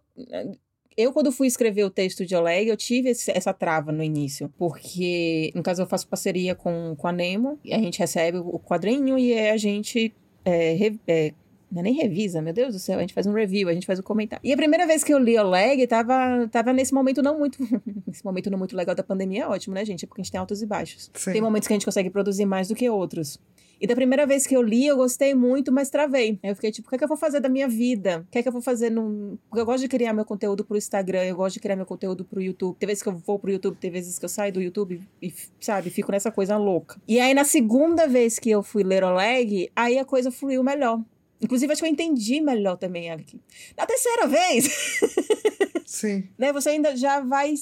[0.97, 4.47] Eu, quando fui escrever o texto de Oleg, eu tive esse- essa trava no início.
[4.57, 8.57] Porque, no caso, eu faço parceria com, com a Nemo, e a gente recebe o
[8.59, 10.13] quadrinho e aí a gente.
[10.45, 11.33] É, re- é,
[11.71, 13.85] não é nem revisa, meu Deus do céu, a gente faz um review, a gente
[13.85, 14.41] faz um comentário.
[14.47, 17.57] E a primeira vez que eu li Oleg, tava, tava nesse momento não muito.
[18.09, 20.05] esse momento não muito legal da pandemia é ótimo, né, gente?
[20.07, 21.09] Porque a gente tem altos e baixos.
[21.13, 21.33] Sim.
[21.33, 23.39] Tem momentos que a gente consegue produzir mais do que outros.
[23.79, 26.39] E da primeira vez que eu li, eu gostei muito, mas travei.
[26.43, 28.25] Aí eu fiquei tipo, o que é que eu vou fazer da minha vida?
[28.27, 29.37] O que é que eu vou fazer no.
[29.49, 32.23] Porque eu gosto de criar meu conteúdo pro Instagram, eu gosto de criar meu conteúdo
[32.23, 32.75] pro YouTube.
[32.77, 35.33] Tem vezes que eu vou pro YouTube, tem vezes que eu saio do YouTube e,
[35.59, 36.99] sabe, fico nessa coisa louca.
[37.07, 41.01] E aí, na segunda vez que eu fui ler Oleg, aí a coisa fluiu melhor.
[41.41, 43.39] Inclusive, acho que eu entendi melhor também aqui.
[43.77, 44.99] Na terceira vez,
[45.85, 46.27] Sim.
[46.37, 47.53] né, você ainda já vai.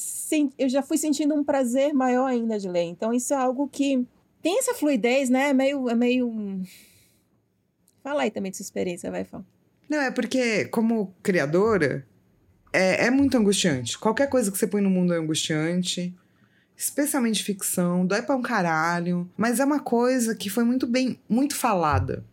[0.57, 2.83] Eu já fui sentindo um prazer maior ainda de ler.
[2.83, 4.05] Então, isso é algo que
[4.43, 5.49] tem essa fluidez, né?
[5.49, 5.89] É meio.
[5.89, 6.61] É meio...
[8.03, 9.43] Fala aí também de sua experiência, vai, Fal.
[9.89, 12.05] Não, é porque, como criadora,
[12.71, 13.97] é, é muito angustiante.
[13.97, 16.13] Qualquer coisa que você põe no mundo é angustiante.
[16.75, 19.29] Especialmente ficção, dói pra um caralho.
[19.37, 22.25] Mas é uma coisa que foi muito bem, muito falada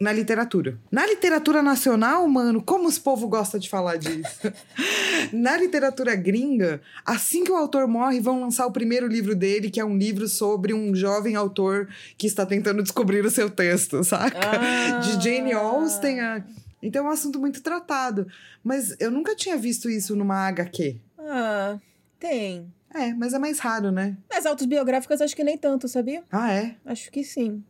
[0.00, 0.78] na literatura.
[0.90, 4.40] Na literatura nacional, mano, como os povos gostam de falar disso.
[5.32, 9.78] na literatura gringa, assim que o autor morre, vão lançar o primeiro livro dele, que
[9.78, 11.86] é um livro sobre um jovem autor
[12.16, 14.38] que está tentando descobrir o seu texto, saca?
[14.40, 14.98] Ah.
[15.00, 16.20] De Jane Austen.
[16.20, 16.42] a-
[16.82, 18.26] Então é um assunto muito tratado.
[18.64, 20.96] Mas eu nunca tinha visto isso numa HQ.
[21.18, 21.78] Ah,
[22.18, 22.72] tem.
[22.94, 24.16] É, mas é mais raro, né?
[24.30, 26.24] Nas autobiográficas, acho que nem tanto, sabia?
[26.32, 26.74] Ah, é?
[26.84, 27.62] Acho que sim.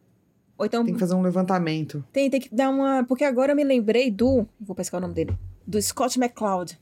[0.61, 0.85] Ou então.
[0.85, 2.05] Tem que fazer um levantamento.
[2.13, 3.03] Tem, tem que dar uma.
[3.05, 4.47] Porque agora eu me lembrei do.
[4.61, 5.35] Vou pescar o nome dele.
[5.67, 6.79] Do Scott McCloud.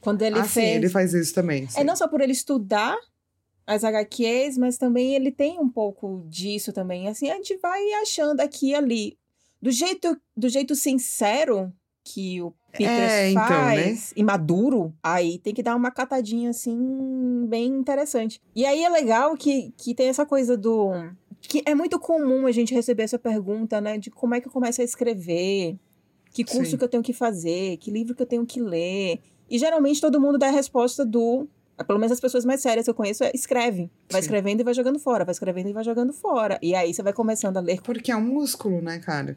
[0.00, 0.66] Quando ele ah, fez.
[0.66, 1.68] sim, ele faz isso também.
[1.68, 1.78] sim.
[1.80, 2.98] É não só por ele estudar
[3.64, 7.06] as HQs, mas também ele tem um pouco disso também.
[7.06, 9.16] Assim, a gente vai achando aqui e ali.
[9.62, 11.72] Do jeito, do jeito sincero
[12.04, 17.46] que o Peter É, então, faz, e maduro, aí tem que dar uma catadinha, assim,
[17.48, 18.40] bem interessante.
[18.54, 20.90] E aí é legal que, que tem essa coisa do...
[21.48, 23.98] Que é muito comum a gente receber essa pergunta, né?
[23.98, 25.76] De como é que eu começo a escrever,
[26.32, 26.76] que curso Sim.
[26.78, 29.20] que eu tenho que fazer, que livro que eu tenho que ler.
[29.48, 31.46] E geralmente todo mundo dá a resposta do.
[31.86, 33.90] Pelo menos as pessoas mais sérias que eu conheço é escreve.
[34.10, 34.26] Vai Sim.
[34.26, 36.58] escrevendo e vai jogando fora, vai escrevendo e vai jogando fora.
[36.62, 37.80] E aí você vai começando a ler.
[37.82, 39.36] Porque é um músculo, né, cara?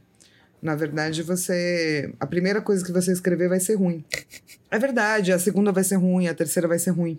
[0.62, 2.14] Na verdade, você.
[2.20, 4.04] A primeira coisa que você escrever vai ser ruim.
[4.70, 7.18] É verdade, a segunda vai ser ruim, a terceira vai ser ruim.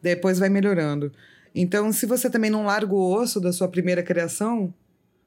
[0.00, 1.12] Depois vai melhorando.
[1.54, 4.72] Então, se você também não larga o osso da sua primeira criação,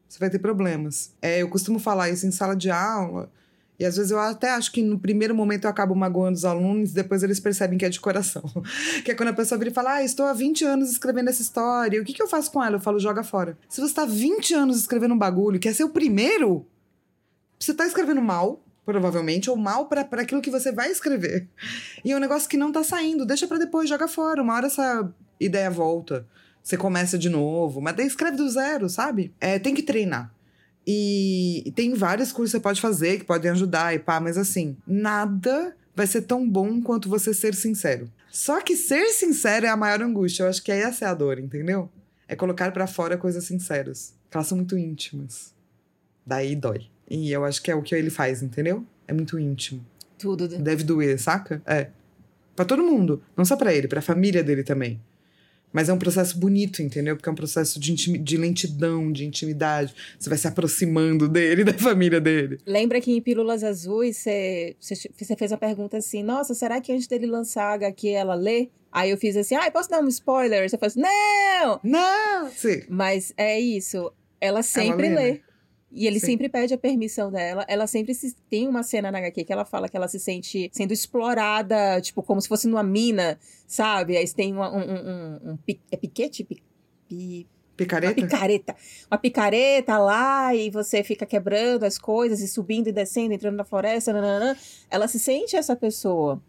[0.08, 1.14] você vai ter problemas.
[1.22, 3.32] É, eu costumo falar isso em sala de aula.
[3.82, 6.92] E às vezes eu até acho que no primeiro momento eu acabo magoando os alunos,
[6.92, 8.44] depois eles percebem que é de coração.
[9.04, 11.42] que é quando a pessoa vira e fala: Ah, estou há 20 anos escrevendo essa
[11.42, 12.76] história, o que, que eu faço com ela?
[12.76, 13.58] Eu falo: joga fora.
[13.68, 16.64] Se você está 20 anos escrevendo um bagulho, quer ser o primeiro,
[17.60, 21.48] você está escrevendo mal, provavelmente, ou mal para aquilo que você vai escrever.
[22.06, 24.44] E é um negócio que não tá saindo, deixa para depois, joga fora.
[24.44, 25.12] Uma hora essa
[25.46, 26.26] ideia volta.
[26.64, 29.34] Você começa de novo, mas daí escreve do zero, sabe?
[29.40, 30.34] É, tem que treinar.
[30.86, 34.38] E, e tem vários cursos que você pode fazer que podem ajudar e pá, mas
[34.38, 38.10] assim, nada vai ser tão bom quanto você ser sincero.
[38.32, 40.44] Só que ser sincero é a maior angústia.
[40.44, 41.90] Eu acho que essa é a dor, entendeu?
[42.28, 44.14] É colocar pra fora coisas sinceras.
[44.30, 45.54] Que elas são muito íntimas.
[46.26, 46.88] Daí dói.
[47.10, 48.86] E eu acho que é o que ele faz, entendeu?
[49.06, 49.86] É muito íntimo.
[50.18, 50.48] Tudo.
[50.48, 51.62] Deve doer, saca?
[51.66, 51.90] É.
[52.56, 53.22] Pra todo mundo.
[53.36, 55.02] Não só pra ele, pra família dele também.
[55.72, 57.16] Mas é um processo bonito, entendeu?
[57.16, 59.94] Porque é um processo de, de lentidão, de intimidade.
[60.20, 62.60] Você vai se aproximando dele, da família dele.
[62.66, 64.76] Lembra que em Pílulas Azuis você,
[65.38, 68.70] fez a pergunta assim: Nossa, será que antes dele lançar a HQ ela lê?
[68.92, 70.70] Aí eu fiz assim: Ah, posso dar um spoiler?
[70.70, 71.80] Você falou assim: Não!
[71.84, 72.50] Não!
[72.52, 72.84] Sim.
[72.90, 74.12] Mas é isso.
[74.40, 75.32] Ela sempre lê, lê.
[75.34, 75.40] né?
[75.94, 76.28] E ele Sim.
[76.28, 77.66] sempre pede a permissão dela.
[77.68, 78.34] Ela sempre se...
[78.50, 82.24] tem uma cena na HQ que ela fala que ela se sente sendo explorada, tipo,
[82.24, 84.16] como se fosse numa mina, sabe?
[84.16, 85.58] Aí tem uma- um, um, um,
[85.92, 86.44] é piquete?
[86.46, 86.64] Pi-
[87.10, 88.14] pi- Uma Picareta?
[88.22, 88.76] picareta.
[89.10, 93.66] Uma picareta lá e você fica quebrando as coisas e subindo e descendo, entrando na
[93.66, 94.14] floresta.
[94.14, 94.56] nananã.
[94.90, 96.42] Ela se sente essa pessoa.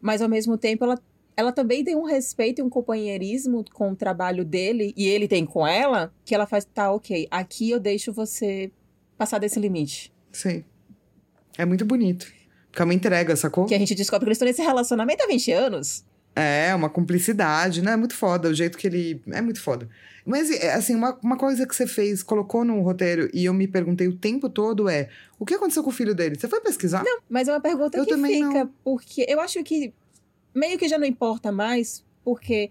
[0.00, 1.00] Mas ao mesmo tempo ela,
[1.36, 5.44] ela também tem um respeito e um companheirismo com o trabalho dele e ele tem
[5.46, 8.70] com ela, que ela faz, tá, ok, aqui eu deixo você
[9.16, 10.12] passar desse limite.
[10.32, 10.64] Sim.
[11.56, 12.26] É muito bonito.
[12.70, 13.66] Porque é uma entrega, sacou?
[13.66, 16.04] Que a gente descobre que eles estão nesse relacionamento há 20 anos.
[16.34, 17.92] É, uma cumplicidade, né?
[17.92, 19.22] É muito foda o jeito que ele.
[19.30, 19.88] É muito foda.
[20.26, 23.68] Mas, é, assim, uma, uma coisa que você fez, colocou no roteiro e eu me
[23.68, 26.36] perguntei o tempo todo é: o que aconteceu com o filho dele?
[26.36, 27.04] Você foi pesquisar?
[27.04, 28.74] Não, mas é uma pergunta Eu que também fica, não.
[28.82, 29.94] porque eu acho que
[30.52, 32.70] meio que já não importa mais, porque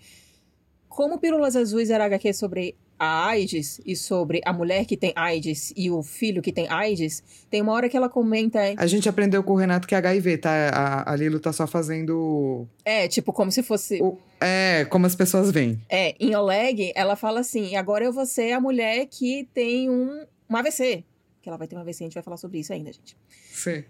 [0.89, 5.73] como Pílulas Azuis era HQ sobre a AIDS e sobre a mulher que tem AIDS
[5.75, 9.43] e o filho que tem AIDS, tem uma hora que ela comenta, A gente aprendeu
[9.43, 10.49] com o Renato que é HIV, tá?
[10.69, 12.67] A, a Lilo tá só fazendo.
[12.85, 14.01] é, tipo, como se fosse.
[14.01, 15.81] O- É, como as pessoas veem.
[15.89, 20.25] É, em Oleg, ela fala assim: agora eu vou ser a mulher que tem um,
[20.49, 21.03] um AVC.
[21.41, 23.17] Que ela vai ter um AVC, a gente vai falar sobre isso ainda, gente.
[23.51, 23.83] Sim.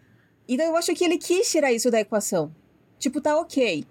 [0.47, 2.53] Então eu acho que ele quis tirar isso da equação.
[2.99, 3.85] Tipo, tá ok.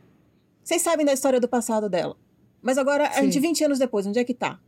[0.64, 2.16] Vocês sabem da história do passado dela.
[2.61, 3.22] Mas agora, a Sim.
[3.24, 4.61] gente, 20 anos depois, onde é que tá?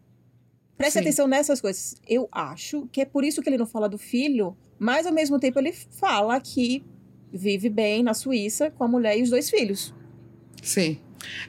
[0.76, 1.00] Preste Sim.
[1.00, 1.96] atenção nessas coisas.
[2.06, 5.38] Eu acho que é por isso que ele não fala do filho, mas ao mesmo
[5.38, 6.84] tempo ele fala que
[7.32, 9.94] vive bem na Suíça com a mulher e os dois filhos.
[10.62, 10.98] Sim.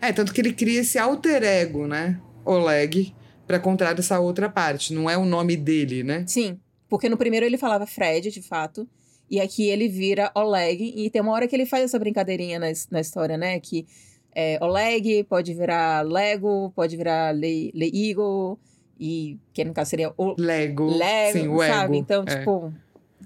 [0.02, 2.20] É, tanto que ele cria esse alter ego, né?
[2.44, 3.14] Oleg,
[3.48, 4.94] pra contar essa outra parte.
[4.94, 6.24] Não é o nome dele, né?
[6.28, 8.88] Sim, porque no primeiro ele falava Fred, de fato,
[9.30, 12.68] e aqui ele vira Oleg, e tem uma hora que ele faz essa brincadeirinha na,
[12.92, 13.60] na história, né?
[13.60, 13.86] Que
[14.34, 18.60] é, Oleg pode virar Lego, pode virar Le, Le Eagle,
[19.00, 20.86] e que no caso seria o Lego.
[20.96, 21.84] Lego, Sim, o sabe?
[21.84, 21.96] ego.
[21.96, 22.38] Então, é.
[22.38, 22.74] tipo,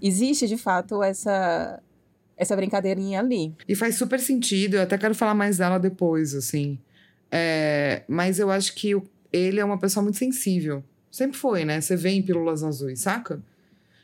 [0.02, 1.82] existe de fato essa,
[2.36, 3.54] essa brincadeirinha ali.
[3.68, 6.80] E faz super sentido, eu até quero falar mais dela depois, assim.
[7.32, 8.96] É, mas eu acho que
[9.32, 10.84] ele é uma pessoa muito sensível.
[11.12, 11.82] Sempre foi, né?
[11.82, 13.42] Você vê em Pílulas Azuis, saca?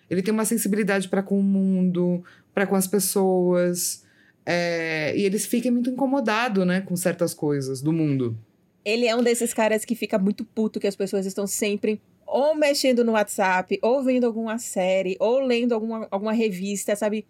[0.09, 2.23] Ele tem uma sensibilidade para com o mundo,
[2.53, 4.03] para com as pessoas.
[4.45, 6.81] é, e ele fica muito incomodado, né?
[6.81, 8.37] Com certas coisas do mundo.
[8.85, 12.55] Ele é um desses caras que fica muito puto que as pessoas estão sempre ou
[12.55, 17.25] mexendo no WhatsApp, ou vendo alguma série, ou lendo alguma, alguma revista, sabe?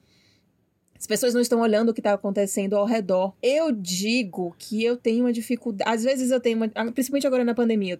[0.97, 3.33] As pessoas não estão olhando o que está acontecendo ao redor.
[3.41, 5.89] Eu digo que eu tenho uma dificuldade.
[5.89, 6.69] Às vezes eu tenho uma.
[6.91, 7.99] Principalmente agora na pandemia.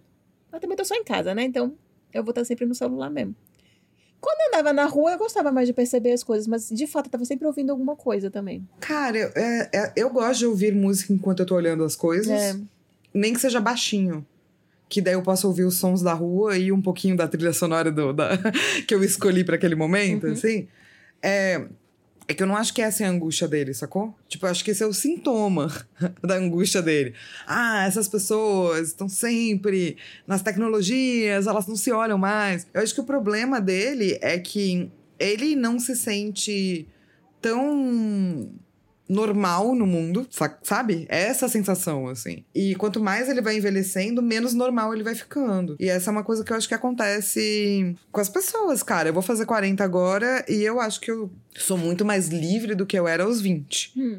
[0.52, 1.44] Eu também tô só em casa, né?
[1.44, 1.74] Então
[2.12, 3.34] eu vou estar sempre no celular mesmo.
[4.18, 7.06] Quando eu andava na rua, eu gostava mais de perceber as coisas, mas de fato
[7.06, 8.66] eu tava sempre ouvindo alguma coisa também.
[8.80, 12.28] Cara, eu, é- é- eu gosto de ouvir música enquanto eu tô olhando as coisas.
[12.28, 12.56] É.
[13.16, 14.24] Nem que seja baixinho.
[14.88, 17.90] Que daí eu posso ouvir os sons da rua e um pouquinho da trilha sonora
[17.90, 18.38] do, da,
[18.86, 20.32] que eu escolhi pra aquele momento, Uhum.
[20.32, 20.68] assim.
[21.22, 21.64] É,
[22.28, 24.14] é que eu não acho que essa é a angústia dele, sacou?
[24.28, 25.72] Tipo, eu acho que esse é o sintoma
[26.22, 27.14] da angústia dele.
[27.46, 32.66] Ah, essas pessoas estão sempre nas tecnologias, elas não se olham mais.
[32.72, 36.86] Eu acho que o problema dele é que ele não se sente
[37.40, 38.50] tão
[39.08, 41.06] normal no mundo, sa- sabe?
[41.08, 42.44] É essa sensação, assim.
[42.54, 45.76] E quanto mais ele vai envelhecendo, menos normal ele vai ficando.
[45.78, 49.08] E essa é uma coisa que eu acho que acontece com as pessoas, cara.
[49.08, 52.86] Eu vou fazer 40 agora e eu acho que eu sou muito mais livre do
[52.86, 53.92] que eu era aos 20.
[53.96, 54.18] Hum.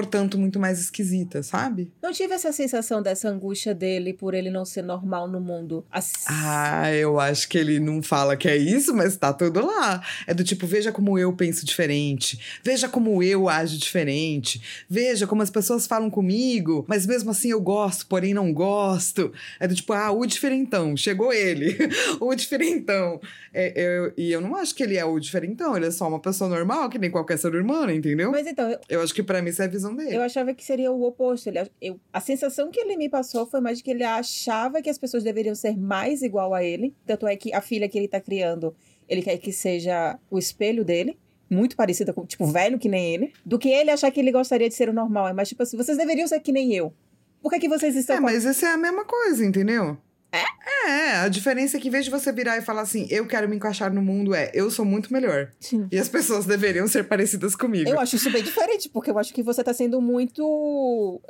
[0.00, 1.90] Portanto, muito mais esquisita, sabe?
[2.02, 5.86] Não tive essa sensação dessa angústia dele por ele não ser normal no mundo.
[5.90, 10.02] As- Ah, eu acho que ele não fala que é isso, mas tá tudo lá.
[10.26, 15.40] É do tipo, veja como eu penso diferente, veja como eu ajo diferente, veja como
[15.40, 19.32] as pessoas falam comigo, mas mesmo assim eu gosto, porém não gosto.
[19.58, 21.74] É do tipo, ah, o diferentão, chegou ele,
[22.20, 23.18] o diferentão.
[23.54, 26.20] É, eu- e eu não acho que ele é o diferentão, ele é só uma
[26.20, 28.30] pessoa normal, que nem qualquer ser humano, entendeu?
[28.30, 30.16] Mas então, eu, Eu acho que pra mim essa é a visão dele.
[30.16, 31.48] eu achava que seria o oposto.
[31.48, 34.90] Ele, eu, a sensação que ele me passou foi mais de que ele achava que
[34.90, 36.94] as pessoas deveriam ser mais igual a ele.
[37.06, 38.74] Tanto é que a filha que ele tá criando,
[39.08, 41.18] ele quer que seja o espelho dele,
[41.48, 44.68] muito parecida com, tipo, velho que nem ele, do que ele achar que ele gostaria
[44.68, 45.28] de ser o normal.
[45.28, 46.92] É mais tipo assim, vocês deveriam ser que nem eu.
[47.40, 49.96] Por que, que vocês estão É, mas essa é a mesma coisa, entendeu?
[50.36, 50.88] É?
[50.88, 53.48] É, a diferença é que em vez de você virar e falar assim, eu quero
[53.48, 55.50] me encaixar no mundo, é eu sou muito melhor.
[55.58, 55.88] Sim.
[55.90, 57.88] E as pessoas deveriam ser parecidas comigo.
[57.88, 61.20] Eu acho isso bem diferente, porque eu acho que você tá sendo muito.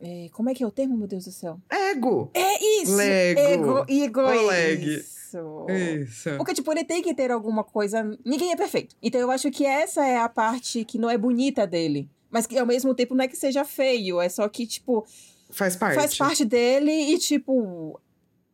[0.00, 1.58] é, como é que é o termo, meu Deus do céu?
[1.70, 2.30] Ego.
[2.34, 2.96] É isso!
[2.96, 3.40] Lego.
[3.40, 4.96] Ego, ego, Oleg.
[4.96, 5.66] isso.
[5.68, 6.30] Isso.
[6.36, 8.02] Porque, tipo, ele tem que ter alguma coisa.
[8.24, 8.94] Ninguém é perfeito.
[9.02, 12.08] Então eu acho que essa é a parte que não é bonita dele.
[12.30, 15.06] Mas que ao mesmo tempo não é que seja feio, é só que, tipo,
[15.52, 15.94] Faz parte.
[15.94, 18.00] faz parte dele e, tipo.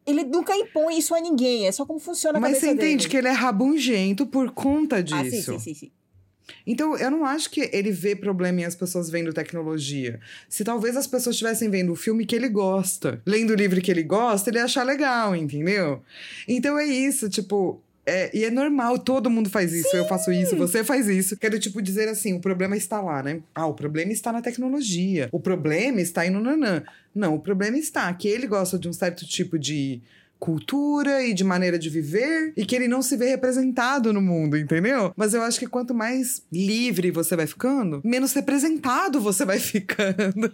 [0.07, 3.09] Ele nunca impõe isso a ninguém, é só como funciona a Mas você entende dele.
[3.11, 5.17] que ele é rabugento por conta disso.
[5.17, 5.93] Ah, sim, sim, sim, sim.
[6.67, 10.19] Então, eu não acho que ele vê problema em as pessoas vendo tecnologia.
[10.49, 13.91] Se talvez as pessoas estivessem vendo o filme que ele gosta, lendo o livro que
[13.91, 16.03] ele gosta, ele ia achar legal, entendeu?
[16.47, 17.83] Então é isso, tipo.
[18.09, 19.95] É- e é normal, todo mundo faz isso.
[19.97, 21.37] Eu faço isso, você faz isso.
[21.37, 23.41] Quero, tipo, dizer assim: o problema está lá, né?
[23.55, 25.29] Ah, o problema está na tecnologia.
[25.33, 26.83] O problema está aí no nanã.
[27.15, 30.01] Não, o problema está que ele gosta de um certo tipo de
[30.39, 34.57] cultura e de maneira de viver e que ele não se vê representado no mundo,
[34.57, 35.13] entendeu?
[35.17, 40.51] Mas eu acho que quanto mais livre você vai ficando, menos representado você vai ficando.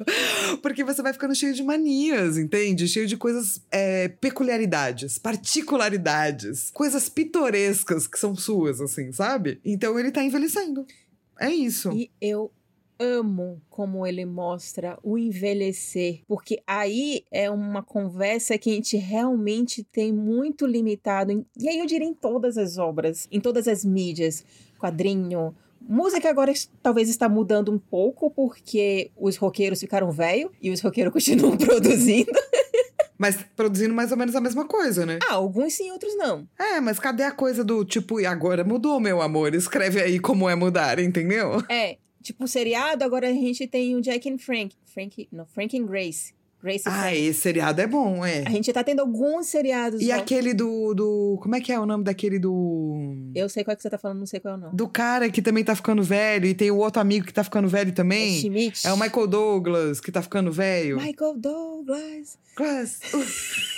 [0.63, 2.89] Porque você vai ficando cheio de manias, entende?
[2.89, 9.61] Cheio de coisas, é, peculiaridades, particularidades, coisas pitorescas que são suas, assim, sabe?
[9.65, 10.87] Então ele tá envelhecendo.
[11.39, 11.91] É isso.
[11.93, 12.51] E eu
[12.99, 19.83] amo como ele mostra o envelhecer, porque aí é uma conversa que a gente realmente
[19.85, 23.85] tem muito limitado, em- e aí eu diria em todas as obras, em todas as
[23.85, 24.45] mídias,
[24.79, 25.55] quadrinho.
[25.87, 31.13] Música agora talvez está mudando um pouco porque os roqueiros ficaram velho e os roqueiros
[31.13, 32.33] continuam produzindo.
[33.17, 35.19] Mas produzindo mais ou menos a mesma coisa, né?
[35.29, 36.49] Ah, alguns sim, outros não.
[36.59, 39.55] É, mas cadê a coisa do tipo, e agora mudou, meu amor?
[39.55, 41.63] Escreve aí como é mudar, entendeu?
[41.71, 44.75] É, tipo seriado, agora a gente tem o Jack and Frank.
[44.87, 46.33] Frank, não, Frank and Grace.
[46.63, 47.19] Grace Ah, Frank.
[47.19, 48.43] esse seriado é bom, é.
[48.47, 50.01] A gente tá tendo alguns seriados.
[50.01, 51.39] E aquele do, do.
[51.43, 53.15] Como é que é o nome daquele do.
[53.35, 54.75] Eu sei qual é que você tá falando, não sei qual é o nome.
[54.75, 57.69] Do cara que também tá ficando velho e tem o outro amigo que tá ficando
[57.69, 58.41] velho É também.
[58.41, 58.87] Schmidt.
[58.87, 60.97] É o Michael Douglas que tá ficando velho.
[60.97, 62.39] Michael Douglas.
[62.57, 63.01] Class.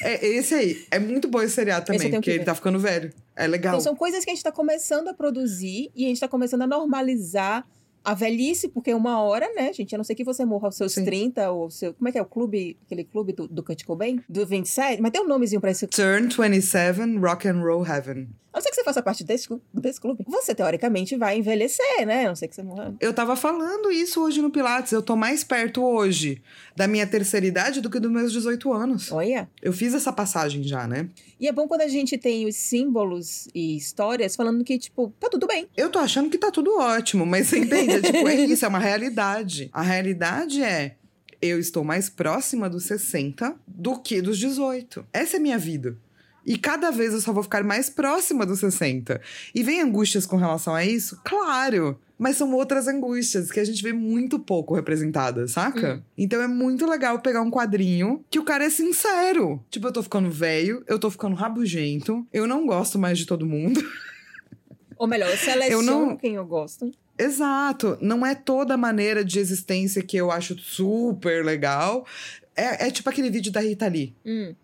[0.03, 0.86] É esse aí.
[0.90, 3.12] É muito bom esse seriado Esse também, tenho porque que ele tá ficando velho.
[3.34, 3.72] É legal.
[3.74, 6.62] Então são coisas que a gente tá começando a produzir e a gente tá começando
[6.62, 7.66] a normalizar
[8.07, 9.93] a velhice, porque uma hora, né, gente?
[9.93, 11.05] A não ser que você morra aos seus Sim.
[11.05, 11.93] 30, ou seu.
[11.93, 12.79] Como é que é o clube?
[12.87, 14.23] Aquele clube do, do Kurt Cobain?
[14.29, 15.03] Do 27?
[15.03, 15.89] Mas tem um nomezinho pra esse.
[15.89, 18.29] Turn 27, Rock and Roll Heaven.
[18.57, 20.25] A não ser que você faça parte desse, desse clube.
[20.27, 22.25] Você, teoricamente, vai envelhecer, né?
[22.25, 22.95] A não ser que você morra.
[22.99, 24.93] Eu tava falando isso hoje no Pilates.
[24.93, 26.43] Eu tô mais perto hoje
[26.75, 29.13] da minha terceira idade do que dos meus 18 anos.
[29.13, 29.47] Olha.
[29.61, 31.07] Eu fiz essa passagem já, né?
[31.39, 35.29] E é bom quando a gente tem os símbolos e histórias falando que, tipo, tá
[35.29, 35.69] tudo bem.
[35.77, 37.97] Eu tô achando que tá tudo ótimo, mas você entende?
[37.97, 39.69] É tipo, é isso, é uma realidade.
[39.71, 40.97] A realidade é.
[41.43, 45.07] Eu estou mais próxima dos 60 do que dos 18.
[45.13, 45.99] Essa é a minha vida.
[46.47, 49.20] E cada vez eu só vou ficar mais próxima dos 60.
[49.55, 51.20] E vem angústias com relação a isso?
[51.24, 51.99] Claro!
[52.18, 56.03] Mas são outras angústias que a gente vê muito pouco representadas, saca?
[56.16, 59.62] Então é muito legal pegar um quadrinho que o cara é sincero.
[59.70, 63.44] Tipo, eu tô ficando velho, eu tô ficando rabugento, eu não gosto mais de todo
[63.44, 63.82] mundo.
[64.97, 66.90] Ou melhor, eu seleciono não- quem eu gosto.
[67.18, 67.99] Exato.
[68.01, 72.07] Não é toda a maneira de existência que eu acho super legal.
[72.55, 74.14] É, é tipo aquele vídeo da Rita Lee.
[74.24, 74.55] Hum.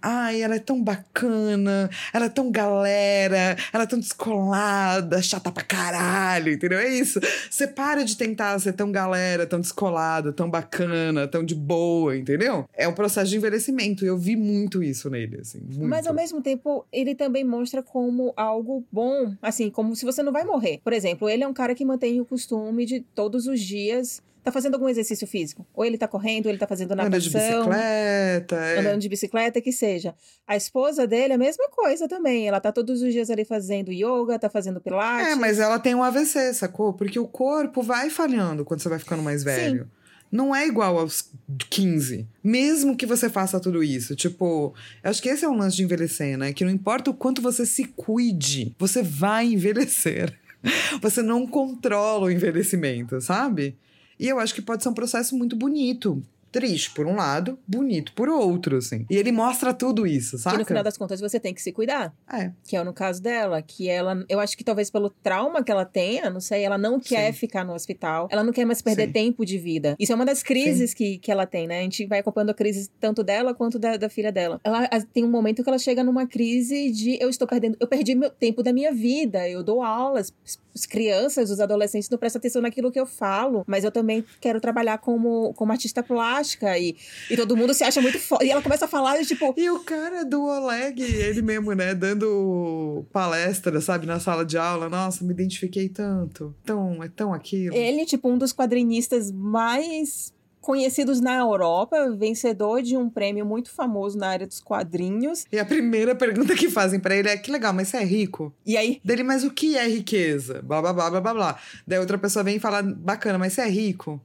[0.00, 5.64] Ai, ela é tão bacana, ela é tão galera, ela é tão descolada, chata pra
[5.64, 6.78] caralho, entendeu?
[6.78, 7.18] É isso.
[7.50, 12.68] Você para de tentar ser tão galera, tão descolada, tão bacana, tão de boa, entendeu?
[12.74, 14.04] É um processo de envelhecimento.
[14.04, 15.60] e Eu vi muito isso nele, assim.
[15.60, 15.86] Muito.
[15.88, 20.32] Mas ao mesmo tempo, ele também mostra como algo bom, assim, como se você não
[20.32, 20.80] vai morrer.
[20.84, 24.52] Por exemplo, ele é um cara que mantém o costume de todos os dias tá
[24.52, 25.66] fazendo algum exercício físico.
[25.74, 27.64] Ou ele tá correndo, ou ele tá fazendo Anda de natação.
[27.64, 28.54] bicicleta.
[28.54, 28.78] é.
[28.78, 30.14] Andando de bicicleta, que seja.
[30.46, 32.46] A esposa dele é a mesma coisa também.
[32.46, 35.32] Ela tá todos os dias ali fazendo yoga, tá fazendo pilates.
[35.32, 36.92] É, mas ela tem um AVC, sacou?
[36.92, 39.90] Porque o corpo vai falhando quando você vai ficando mais velho.
[40.30, 41.28] Não é igual aos
[41.68, 42.24] 15.
[42.42, 44.14] Mesmo que você faça tudo isso.
[44.14, 44.72] Tipo,
[45.02, 46.52] eu acho que esse é um lance de envelhecer, né?
[46.52, 50.38] Que não importa o quanto você se cuide, você vai envelhecer.
[51.00, 53.76] Você não controla o envelhecimento, sabe?
[54.18, 56.22] E eu acho que pode ser um processo muito bonito.
[56.52, 59.04] Triste por um lado, bonito por outro, assim.
[59.10, 60.56] E ele mostra tudo isso, sabe?
[60.56, 62.14] Que no final das contas você tem que se cuidar.
[62.32, 62.50] É.
[62.64, 65.84] Que é no caso dela, que ela, eu acho que talvez pelo trauma que ela
[65.84, 67.40] tenha, não sei, ela não quer Sim.
[67.40, 69.12] ficar no hospital, ela não quer mais perder Sim.
[69.12, 69.96] tempo de vida.
[69.98, 71.80] Isso é uma das crises que, que ela tem, né?
[71.80, 74.58] A gente vai acompanhando a crise tanto dela quanto da, da filha dela.
[74.64, 78.14] Ela tem um momento que ela chega numa crise de eu estou perdendo, eu perdi
[78.14, 80.32] meu tempo da minha vida, eu dou aulas,
[80.76, 84.60] as crianças, os adolescentes não prestam atenção naquilo que eu falo, mas eu também quero
[84.60, 86.96] trabalhar como, como artista plástica e,
[87.30, 88.44] e todo mundo se acha muito foda.
[88.44, 91.94] E ela começa a falar, e, tipo, E o cara do Oleg, ele mesmo, né,
[91.94, 94.88] dando palestra, sabe, na sala de aula.
[94.88, 96.54] Nossa, me identifiquei tanto.
[96.64, 97.74] Tão, é tão aquilo.
[97.74, 100.35] Ele, tipo, um dos quadrinistas mais
[100.66, 105.44] conhecidos na Europa, vencedor de um prêmio muito famoso na área dos quadrinhos.
[105.52, 108.52] E a primeira pergunta que fazem pra ele é: que legal, mas você é rico?
[108.66, 110.60] E aí, Dele, mas o que é riqueza?
[110.62, 111.58] Blá, blá, blá, blá, blá, blá.
[111.86, 114.20] Daí outra pessoa vem e fala: bacana, mas você é rico?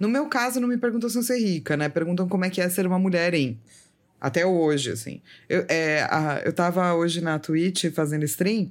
[0.00, 1.90] No meu caso, não me perguntam se eu sou rica, né?
[1.90, 3.60] Perguntam como é que é ser uma mulher em.
[4.18, 5.20] Até hoje, assim.
[5.46, 8.70] Eu, é, a- eu tava hoje na Twitch fazendo stream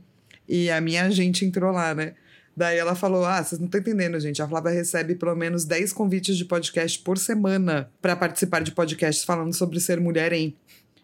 [0.49, 2.13] e a minha agente entrou lá, né?
[2.55, 4.41] Daí ela falou: Ah, vocês não estão entendendo, gente.
[4.41, 9.23] A Flávia recebe pelo menos 10 convites de podcast por semana pra participar de podcasts
[9.23, 10.55] falando sobre ser mulher em.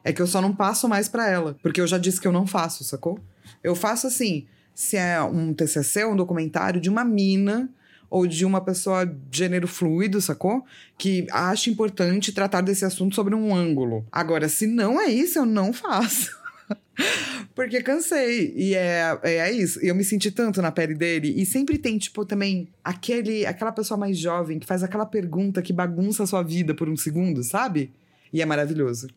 [0.04, 2.32] É que eu só não passo mais pra ela, porque eu já disse que eu
[2.32, 3.20] não faço, sacou?
[3.64, 7.70] Eu faço assim, se é um TCC, um documentário de uma mina
[8.10, 10.64] ou de uma pessoa de gênero fluido, sacou?
[10.98, 14.06] Que acha importante tratar desse assunto sobre um ângulo.
[14.12, 16.38] Agora, se não é isso, eu não faço.
[17.56, 18.54] Porque cansei.
[18.56, 19.80] E é, é isso.
[19.84, 21.34] Eu me senti tanto na pele dele.
[21.42, 25.74] E sempre tem, tipo, também aquele, aquela pessoa mais jovem que faz aquela pergunta que
[25.74, 27.92] bagunça a sua vida por um segundo, sabe?
[28.32, 29.08] E é maravilhoso.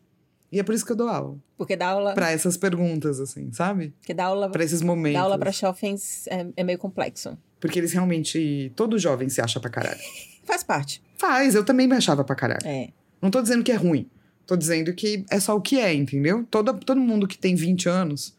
[0.51, 1.37] E é por isso que eu dou aula.
[1.57, 3.93] porque dar aula, Pra essas perguntas, assim, sabe?
[3.99, 5.13] porque dar aula, Pra esses momentos.
[5.17, 7.37] dar aula pra jovens é, é meio complexo.
[7.59, 8.71] Porque eles realmente.
[8.75, 9.99] Todo jovem se acha pra caralho.
[10.43, 11.01] Faz parte.
[11.17, 12.65] Faz, eu também me achava pra caralho.
[12.65, 12.89] É.
[13.21, 14.09] Não tô dizendo que é ruim.
[14.51, 16.45] Tô dizendo que é só o que é, entendeu?
[16.51, 18.35] Todo, todo mundo que tem 20 anos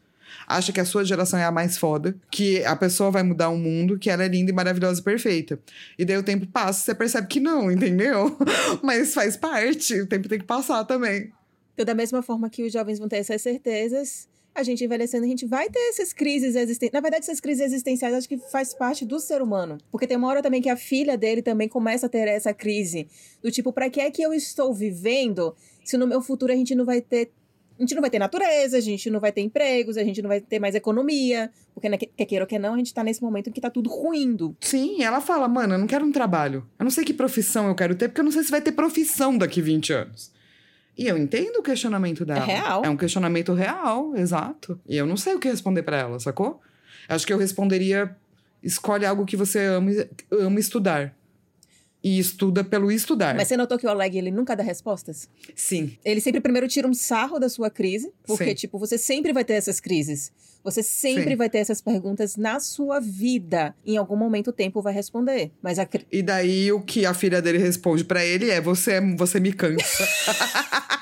[0.46, 3.56] acha que a sua geração é a mais foda, que a pessoa vai mudar o
[3.56, 5.58] mundo, que ela é linda e maravilhosa e perfeita.
[5.98, 8.36] E daí o tempo passa, você percebe que não, entendeu?
[8.84, 11.32] Mas faz parte, o tempo tem que passar também.
[11.72, 15.28] Então, da mesma forma que os jovens vão ter essas certezas, a gente envelhecendo, a
[15.28, 16.92] gente vai ter essas crises existenciais.
[16.92, 19.78] Na verdade, essas crises existenciais acho que faz parte do ser humano.
[19.90, 23.08] Porque tem uma hora também que a filha dele também começa a ter essa crise.
[23.42, 25.54] Do tipo, pra que é que eu estou vivendo
[25.84, 27.30] se no meu futuro a gente não vai ter.
[27.78, 30.28] A gente não vai ter natureza, a gente não vai ter empregos, a gente não
[30.28, 31.50] vai ter mais economia.
[31.74, 33.70] Porque, né, quer queira ou quer não, a gente tá nesse momento em que tá
[33.70, 34.54] tudo ruindo.
[34.60, 36.66] Sim, ela fala, mano, eu não quero um trabalho.
[36.78, 38.72] Eu não sei que profissão eu quero ter, porque eu não sei se vai ter
[38.72, 40.30] profissão daqui 20 anos.
[40.96, 42.44] E eu entendo o questionamento dela.
[42.44, 42.82] É real.
[42.84, 44.78] É um questionamento real, exato.
[44.86, 46.60] E eu não sei o que responder pra ela, sacou?
[47.08, 48.14] Acho que eu responderia:
[48.62, 49.90] escolhe algo que você ama,
[50.30, 51.16] ama estudar.
[52.02, 53.34] E estuda pelo estudar.
[53.34, 55.28] Mas você notou que o Oleg, ele nunca dá respostas?
[55.54, 58.54] Sim, Ele sempre primeiro tira um sarro da sua crise, porque, Sim.
[58.54, 60.32] tipo, você sempre vai ter essas crises.
[60.64, 61.36] Você sempre Sim.
[61.36, 63.74] vai ter essas perguntas na sua vida.
[63.84, 65.50] Em algum momento o tempo vai responder.
[65.60, 69.40] Mas a E daí o que a filha dele responde pra ele é: você, você
[69.40, 70.06] me cansa.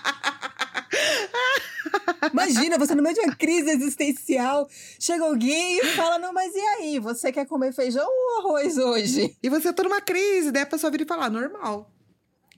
[2.33, 4.69] Imagina, você no meio de uma crise existencial,
[4.99, 6.99] chega alguém e fala: Não, mas e aí?
[6.99, 9.37] Você quer comer feijão ou arroz hoje?
[9.43, 11.91] e você tá numa crise, daí a pessoa vira e fala: "Ah, normal.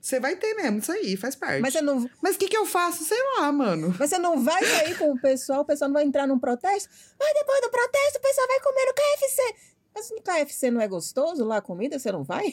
[0.01, 1.61] Você vai ter mesmo, isso aí, faz parte.
[1.61, 3.05] Mas você não, Mas o que, que eu faço?
[3.05, 3.95] Sei lá, mano.
[4.01, 6.89] mas você não vai sair com o pessoal, o pessoal não vai entrar num protesto.
[7.21, 9.55] Mas depois do protesto, o pessoal vai comer no KFC.
[9.95, 12.01] Mas no KFC não é gostoso lá a comida?
[12.01, 12.53] Você não vai?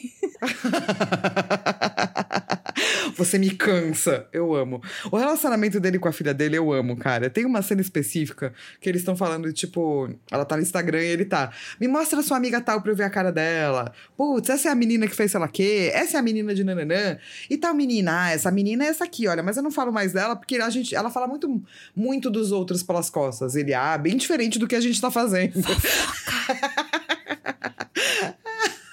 [3.16, 4.26] Você me cansa.
[4.32, 4.82] Eu amo.
[5.10, 7.28] O relacionamento dele com a filha dele, eu amo, cara.
[7.30, 11.24] Tem uma cena específica que eles estão falando, tipo, ela tá no Instagram e ele
[11.24, 11.52] tá.
[11.80, 13.92] Me mostra a sua amiga tal pra eu ver a cara dela.
[14.16, 15.90] Putz, essa é a menina que fez sei lá quê.
[15.92, 17.18] Essa é a menina de nananã.
[17.48, 19.42] E tal menina, ah, essa menina é essa aqui, olha.
[19.42, 21.62] Mas eu não falo mais dela porque a gente, ela fala muito,
[21.94, 23.54] muito dos outros pelas costas.
[23.54, 25.54] Ele, ah, bem diferente do que a gente tá fazendo.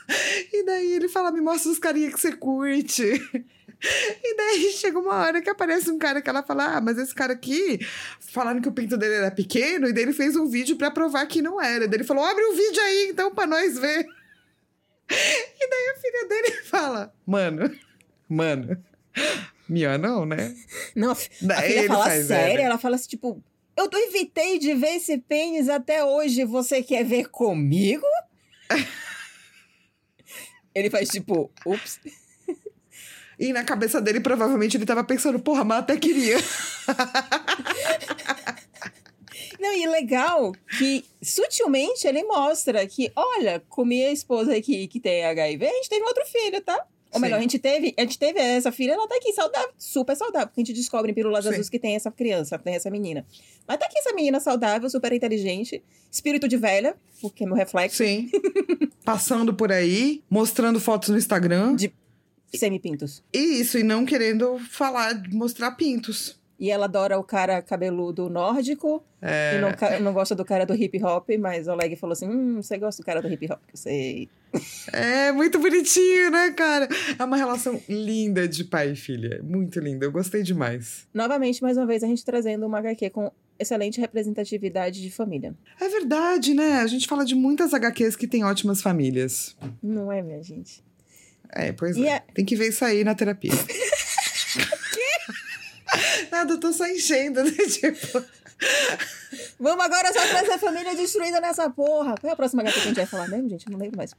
[0.54, 3.04] E daí ele fala, me mostra os carinha que você curte.
[3.82, 7.14] E daí chega uma hora que aparece um cara que ela fala: Ah, mas esse
[7.14, 7.80] cara aqui,
[8.20, 11.26] falaram que o pinto dele era pequeno, e daí ele fez um vídeo pra provar
[11.28, 11.88] que não era.
[11.88, 14.06] Daí ele falou: Abre o vídeo aí então pra nós ver.
[15.10, 17.72] E daí a filha dele fala: Mano,
[18.28, 18.84] mano,
[19.70, 20.56] minha não, né?
[20.96, 23.44] Não, a a Daí filha ele fala faz, sério, é, ela fala assim, tipo,
[23.78, 28.06] eu tô- evitei de ver esse pênis até hoje, você quer ver comigo?
[30.74, 32.00] ele faz tipo, ups.
[33.40, 36.38] E na cabeça dele, provavelmente, ele tava pensando: Porra, mas até queria.
[39.60, 45.26] Não, e legal que sutilmente ele mostra que, olha, com minha esposa aqui que tem
[45.26, 46.86] HIV, a gente teve outro filho, tá?
[47.12, 47.40] Ou melhor, Sim.
[47.40, 50.48] a gente teve, a gente teve essa filha, ela tá aqui saudável, super saudável.
[50.48, 51.52] Porque a gente descobre em pílulas Sim.
[51.52, 53.26] azuis que tem essa criança, tem essa menina.
[53.68, 55.82] Mas tá aqui essa menina saudável, super inteligente,
[56.12, 58.30] espírito de velha, porque é meu reflexo, Sim.
[59.06, 61.76] Passando por aí, mostrando fotos no Instagram.
[61.76, 61.94] De-
[62.54, 63.24] semipintos.
[63.34, 66.38] E isso, e não querendo falar, mostrar pintos.
[66.60, 70.74] E ela adora o cara cabeludo nórdico É, e não, não gosta do cara do
[70.74, 73.60] hip hop, mas o Oleg falou assim: hum, você gosta do cara do hip hop,
[73.68, 74.30] que eu sei.
[74.92, 76.88] é muito bonitinho, né, cara?
[77.20, 79.40] É uma relação linda de pai e filha.
[79.44, 80.06] Muito linda.
[80.06, 81.08] Eu gostei demais.
[81.14, 85.54] Novamente, mais uma vez, a gente trazendo uma HQ com excelente representatividade de família.
[85.80, 86.80] É verdade, né?
[86.80, 89.56] A gente fala de muitas HQs que têm ótimas famílias.
[89.82, 90.84] Não é, minha gente?
[91.54, 92.16] É, pois E é.
[92.16, 93.52] é- Tem que ver isso aí na terapia.
[96.32, 97.52] Nada, eu tô só enchendo, né?
[97.70, 98.24] Tipo,
[99.60, 102.16] Vamos agora só trazer a família destruída nessa porra.
[102.20, 103.66] Qual é a próxima HQ que a gente vai falar mesmo, gente?
[103.68, 104.12] Eu não lembro mais.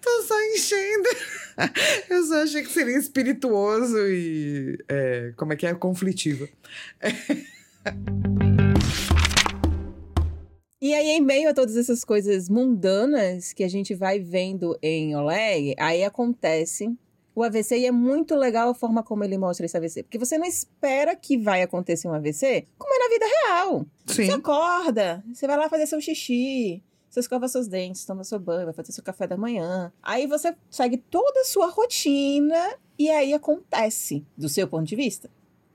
[0.00, 1.08] tô só enchendo.
[2.10, 4.78] Eu só achei que seria espirituoso e.
[4.88, 5.74] é, como é que é?
[5.74, 6.48] Conflitivo.
[10.82, 15.14] E aí, em meio a todas essas coisas mundanas que a gente vai vendo em
[15.14, 16.92] Oleg, aí acontece
[17.36, 20.02] o AVC e é muito legal a forma como ele mostra esse AVC.
[20.02, 23.86] Porque você não espera que vai acontecer um AVC como é na vida real.
[24.06, 24.26] Sim.
[24.26, 28.64] Você acorda, você vai lá fazer seu xixi, você escova seus dentes, toma seu banho,
[28.64, 29.92] vai fazer seu café da manhã.
[30.02, 35.30] Aí você segue toda a sua rotina e aí acontece, do seu ponto de vista.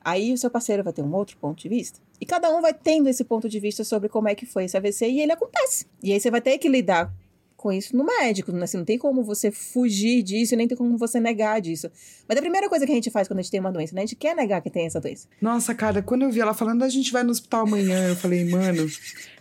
[0.08, 2.00] Aí o seu parceiro vai ter um outro ponto de vista.
[2.22, 4.78] E cada um vai tendo esse ponto de vista sobre como é que foi esse
[4.78, 5.86] AVC e ele acontece.
[6.02, 7.14] E aí você vai ter que lidar
[7.58, 8.64] com isso no médico, né?
[8.64, 11.92] Assim, não tem como você fugir disso, nem tem como você negar disso.
[12.26, 14.04] Mas a primeira coisa que a gente faz quando a gente tem uma doença, né?
[14.04, 15.28] A gente quer negar que tem essa doença.
[15.42, 18.46] Nossa, cara, quando eu vi ela falando, a gente vai no hospital amanhã, eu falei,
[18.46, 18.88] mano.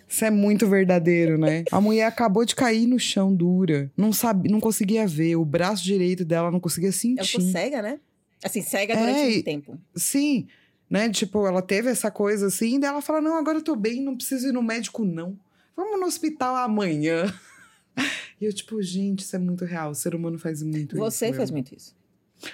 [0.09, 1.65] Isso é muito verdadeiro, né?
[1.71, 3.91] A mulher acabou de cair no chão dura.
[3.97, 5.37] Não sabe, não conseguia ver.
[5.37, 7.53] O braço direito dela não conseguia Ela ficou sentir.
[7.53, 8.01] cega, né?
[8.45, 9.79] Assim, cega É, durante e- um tempo.
[9.95, 10.47] Sim,
[10.89, 11.09] né?
[11.11, 14.17] Tipo, ela teve essa coisa assim, daí ela fala: Não, agora eu tô bem, não
[14.17, 15.39] preciso ir no médico, não.
[15.77, 17.25] Vamos no hospital amanhã.
[18.39, 19.91] E eu, tipo, gente, isso é muito real.
[19.93, 21.03] O ser humano faz muito isso.
[21.03, 21.97] Você faz muito isso.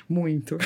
[0.08, 0.56] Muito.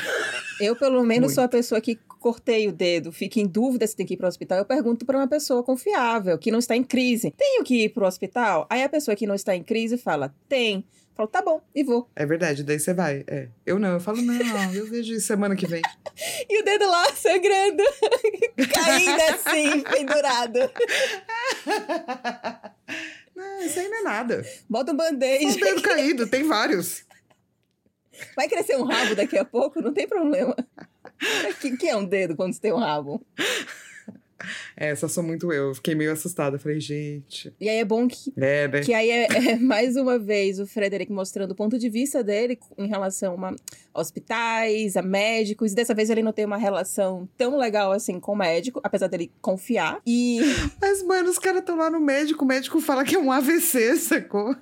[0.61, 1.33] Eu, pelo menos, Muito.
[1.35, 4.25] sou a pessoa que cortei o dedo, fica em dúvida se tem que ir para
[4.25, 4.59] o hospital.
[4.59, 7.33] Eu pergunto para uma pessoa confiável, que não está em crise.
[7.35, 8.67] Tenho que ir para o hospital?
[8.69, 10.85] Aí a pessoa que não está em crise fala: tem.
[11.17, 12.07] Eu falo, tá bom, e vou.
[12.15, 13.23] É verdade, daí você vai.
[13.25, 13.47] É.
[13.65, 15.81] Eu não, eu falo, não, eu vejo semana que vem.
[16.49, 17.83] E o dedo lá sangrando,
[18.73, 20.59] caindo assim, pendurado.
[23.35, 24.45] não, isso aí não é nada.
[24.67, 25.59] Bota um Um band-aid.
[25.59, 27.03] dedo caído, tem vários.
[28.35, 30.55] Vai crescer um rabo daqui a pouco, não tem problema.
[31.49, 33.23] O que, que é um dedo quando você tem um rabo?
[34.75, 35.73] É, Essa sou muito eu.
[35.75, 36.59] Fiquei meio assustada.
[36.59, 37.53] Falei, gente.
[37.59, 38.81] E aí é bom que É, né?
[38.81, 42.57] Que aí é, é, mais uma vez o Frederick mostrando o ponto de vista dele
[42.77, 43.55] em relação a, a
[43.97, 45.73] hospitais, a médicos.
[45.73, 49.31] Dessa vez ele não tem uma relação tão legal assim com o médico, apesar dele
[49.41, 49.99] confiar.
[50.05, 50.39] E
[50.79, 53.97] Mas, mano, os caras estão lá no médico, o médico fala que é um AVC,
[53.97, 54.55] sacou?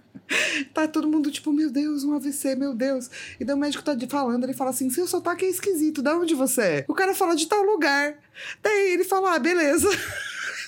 [0.74, 3.10] Tá todo mundo tipo, meu Deus, um AVC, meu Deus.
[3.40, 6.34] E daí o médico tá falando, ele fala assim: seu sotaque é esquisito, da onde
[6.34, 6.86] você é?
[6.88, 8.18] O cara fala de tal lugar.
[8.62, 9.88] Daí ele fala, ah, beleza.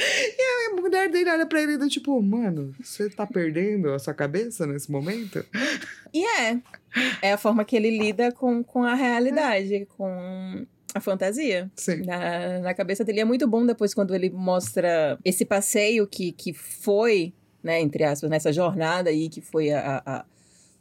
[0.00, 4.14] E a mulher dele olha pra ele do tipo, mano, você tá perdendo a sua
[4.14, 5.44] cabeça nesse momento?
[6.14, 6.58] E é.
[7.20, 11.70] É a forma que ele lida com, com a realidade, com a fantasia.
[11.76, 12.02] Sim.
[12.04, 13.20] Na, na cabeça dele.
[13.20, 17.32] É muito bom depois quando ele mostra esse passeio que, que foi,
[17.62, 20.24] né, entre aspas, nessa jornada aí, que foi a- a-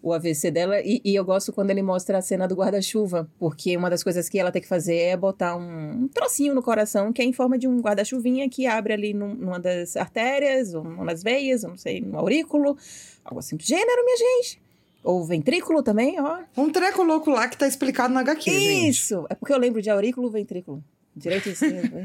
[0.01, 0.79] o AVC dela.
[0.81, 4.29] E, e eu gosto quando ele mostra a cena do guarda-chuva, porque uma das coisas
[4.29, 7.33] que ela tem que fazer é botar um, um trocinho no coração, que é em
[7.33, 11.63] forma de um guarda-chuvinha que abre ali num- numa das artérias, ou numa das veias,
[11.63, 12.77] eu não sei, no aurículo,
[13.25, 14.61] algo assim do gênero, minha gente.
[15.03, 16.39] Ou ventrículo também, ó.
[16.57, 18.89] Um treco louco lá que tá explicado na HQ, gente.
[18.89, 19.25] Isso!
[19.29, 20.83] É porque eu lembro de aurículo ventrículo.
[21.15, 21.95] Direito e esquerdo.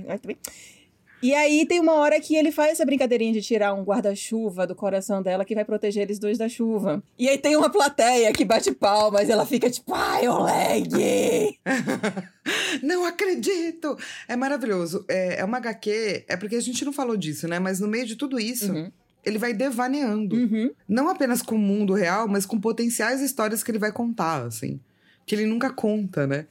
[1.22, 4.74] E aí tem uma hora que ele faz essa brincadeirinha de tirar um guarda-chuva do
[4.74, 7.02] coração dela que vai proteger eles dois da chuva.
[7.18, 11.58] E aí tem uma plateia que bate palmas e ela fica tipo, ai, Oleg!
[12.82, 13.96] Não acredito!
[14.28, 15.04] É maravilhoso.
[15.08, 17.58] É, é uma HQ, é porque a gente não falou disso, né?
[17.58, 18.90] Mas no meio de tudo isso, Uhum.
[19.24, 20.34] ele vai devaneando.
[20.36, 20.70] Uhum.
[20.88, 24.80] Não apenas com o mundo real, mas com potenciais histórias que ele vai contar, assim.
[25.24, 26.46] Que ele nunca conta, né?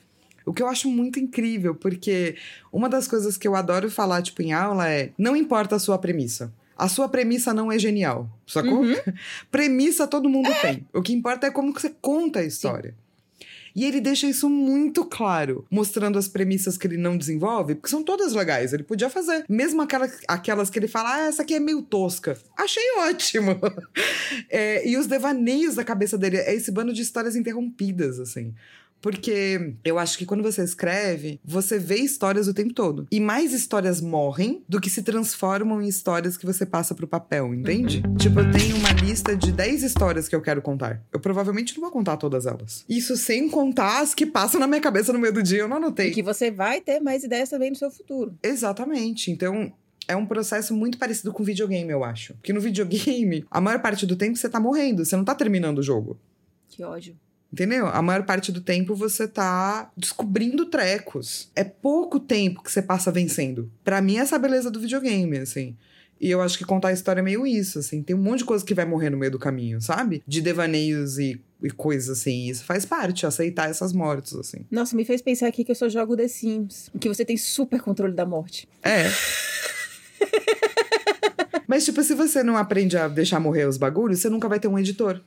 [0.46, 2.36] O que eu acho muito incrível, porque
[2.72, 5.98] uma das coisas que eu adoro falar, tipo, em aula é: não importa a sua
[5.98, 6.54] premissa.
[6.78, 8.82] A sua premissa não é genial, sacou?
[8.82, 8.96] Uhum.
[9.52, 10.86] premissa todo mundo tem.
[10.94, 12.96] O que importa é como você conta a história.
[13.76, 18.04] E ele deixa isso muito claro, mostrando as premissas que ele não desenvolve, porque são
[18.04, 19.46] todas legais, ele podia fazer.
[19.48, 22.38] Mesmo aquela, aquelas que ele fala, ah, essa aqui é meio tosca.
[22.58, 23.60] Achei ótimo.
[24.50, 28.54] É, e os devaneios da cabeça dele, é esse bando de histórias interrompidas, assim.
[29.02, 33.08] Porque eu acho que quando você escreve, você vê histórias o tempo todo.
[33.12, 37.54] E mais histórias morrem do que se transformam em histórias que você passa pro papel,
[37.54, 38.04] entende?
[38.06, 38.16] Uhum.
[38.16, 41.02] Tipo, eu tenho uma lista de 10 histórias que eu quero contar.
[41.12, 42.86] Eu provavelmente não vou contar todas elas.
[42.88, 45.78] Isso sem contar as que passam na minha cabeça no meio do dia, eu não
[45.78, 46.10] anotei.
[46.10, 48.38] E que você vai ter mais ideias também no seu futuro.
[48.44, 49.32] Exatamente.
[49.32, 49.74] Então,
[50.08, 52.34] é um processo muito parecido com videogame, eu acho.
[52.36, 55.80] Porque no videogame, a maior parte do tempo você tá morrendo, você não tá terminando
[55.80, 56.20] o jogo.
[56.70, 57.16] Que ódio.
[57.52, 57.88] Entendeu?
[57.88, 61.50] A maior parte do tempo você tá descobrindo trecos.
[61.54, 63.70] É pouco tempo que você passa vencendo.
[63.84, 65.76] Para mim, essa é a beleza do videogame, assim.
[66.22, 68.04] E eu acho que contar a história é meio isso, assim.
[68.04, 70.24] Tem um monte de coisa que vai morrer no meio do caminho, sabe?
[70.26, 72.48] De devaneios e, e coisas assim.
[72.48, 74.60] Isso faz parte, aceitar essas mortes, assim.
[74.70, 76.92] Nossa, me fez pensar aqui que eu só jogo The Sims.
[77.00, 78.70] Que você tem super controle da morte.
[78.84, 79.06] É.
[81.68, 84.68] Mas, tipo, se você não aprende a deixar morrer os bagulhos, você nunca vai ter
[84.68, 85.22] um editor.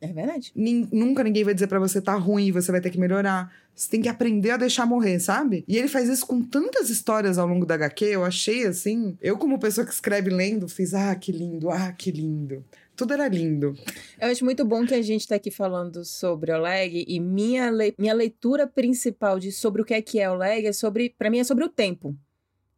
[0.00, 0.50] É verdade.
[0.54, 3.52] Nin, nunca ninguém vai dizer para você tá ruim, você vai ter que melhorar.
[3.74, 5.64] Você tem que aprender a deixar morrer, sabe?
[5.68, 9.16] E ele faz isso com tantas histórias ao longo da HQ, eu achei assim.
[9.20, 12.64] Eu, como pessoa que escreve lendo, fiz, ah, que lindo, ah, que lindo.
[12.96, 13.74] Tudo era lindo.
[14.20, 17.94] Eu acho muito bom que a gente tá aqui falando sobre Oleg e minha, le
[17.98, 21.38] minha leitura principal de sobre o que é que é Oleg é sobre, para mim
[21.38, 22.16] é sobre o tempo.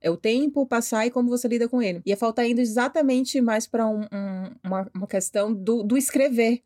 [0.00, 2.02] É o tempo passar e como você lida com ele.
[2.04, 6.62] E é faltar indo exatamente mais para um, um, uma, uma questão do, do escrever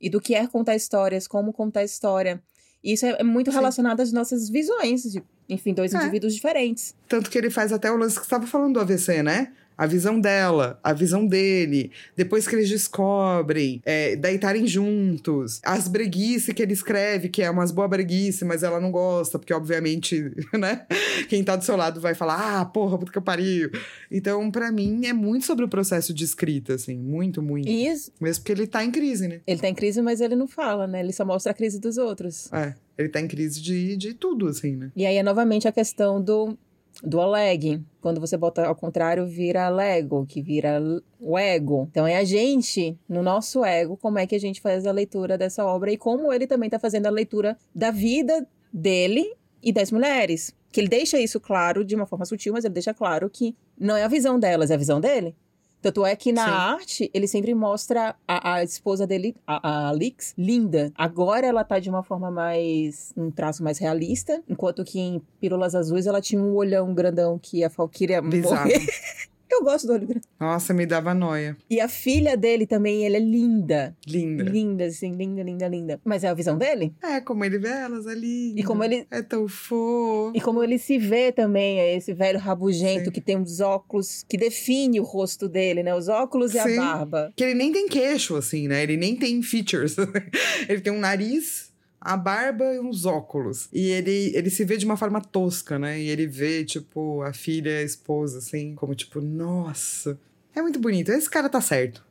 [0.00, 2.42] e do que é contar histórias, como contar história.
[2.82, 3.58] E isso é, é muito Sim.
[3.58, 5.98] relacionado às nossas visões, de, enfim, dois é.
[5.98, 6.94] indivíduos diferentes.
[7.08, 9.52] Tanto que ele faz até o lance que você estava falando do AVC, né?
[9.80, 15.88] a visão dela, a visão dele, depois que eles descobrem, é, daí estarem juntos, as
[15.88, 20.30] breguice que ele escreve, que é umas boa breguice, mas ela não gosta, porque obviamente,
[20.52, 20.84] né,
[21.30, 23.70] quem tá do seu lado vai falar, ah, porra, puta que eu pariu.
[24.10, 27.66] Então, para mim, é muito sobre o processo de escrita, assim, muito, muito.
[27.66, 28.12] Isso.
[28.20, 29.40] Mesmo porque ele tá em crise, né?
[29.46, 31.00] Ele tá em crise, mas ele não fala, né?
[31.00, 32.52] Ele só mostra a crise dos outros.
[32.52, 32.74] É.
[33.00, 34.92] Ele tá em crise de, de tudo, assim, né?
[34.94, 36.56] E aí é novamente a questão do
[37.02, 37.82] do Oleg.
[38.00, 40.80] Quando você bota ao contrário, vira Lego, que vira
[41.18, 41.88] o ego.
[41.90, 45.38] Então é a gente, no nosso ego, como é que a gente faz a leitura
[45.38, 49.32] dessa obra e como ele também está fazendo a leitura da vida dele
[49.62, 50.54] e das mulheres.
[50.72, 53.96] Que ele deixa isso claro de uma forma sutil, mas ele deixa claro que não
[53.96, 55.34] é a visão delas, é a visão dele.
[55.82, 56.50] Tanto é que na Sim.
[56.50, 60.92] arte, ele sempre mostra a, a esposa dele, a, a Alix, linda.
[60.94, 63.12] Agora ela tá de uma forma mais.
[63.16, 67.64] um traço mais realista, enquanto que em Pílulas Azuis ela tinha um olhão grandão que
[67.64, 68.86] a Falkyria morrer.
[69.50, 70.26] Eu gosto do olho grande.
[70.38, 71.56] Nossa, me dava noia.
[71.68, 73.96] E a filha dele também, ela é linda.
[74.06, 74.44] Linda.
[74.44, 76.00] Linda, assim, linda, linda, linda.
[76.04, 76.94] Mas é a visão dele?
[77.02, 78.54] É, como ele vê elas ali.
[78.56, 79.06] E como ele.
[79.10, 80.32] É tão fofo.
[80.34, 83.10] E como ele se vê também, é esse velho rabugento Sim.
[83.10, 85.94] que tem uns óculos que define o rosto dele, né?
[85.94, 86.58] Os óculos Sim.
[86.58, 87.32] e a barba.
[87.36, 88.82] Que ele nem tem queixo, assim, né?
[88.82, 89.96] Ele nem tem features.
[90.68, 91.69] ele tem um nariz
[92.00, 93.68] a barba e uns óculos.
[93.72, 96.00] E ele, ele se vê de uma forma tosca, né?
[96.00, 100.18] E ele vê, tipo, a filha a esposa, assim, como tipo, nossa.
[100.54, 101.10] É muito bonito.
[101.10, 102.04] Esse cara tá certo.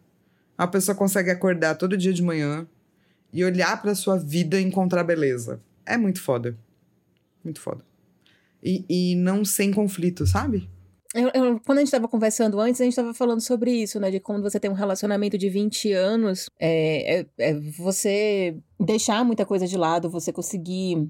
[0.57, 2.67] A pessoa consegue acordar todo dia de manhã
[3.33, 5.59] e olhar para sua vida e encontrar beleza.
[5.85, 6.55] É muito foda.
[7.43, 7.83] Muito foda.
[8.61, 10.69] E, e não sem conflito, sabe?
[11.13, 14.11] Eu, eu, quando a gente estava conversando antes, a gente estava falando sobre isso, né?
[14.11, 19.43] De como você tem um relacionamento de 20 anos, é, é, é, você deixar muita
[19.45, 21.09] coisa de lado, você conseguir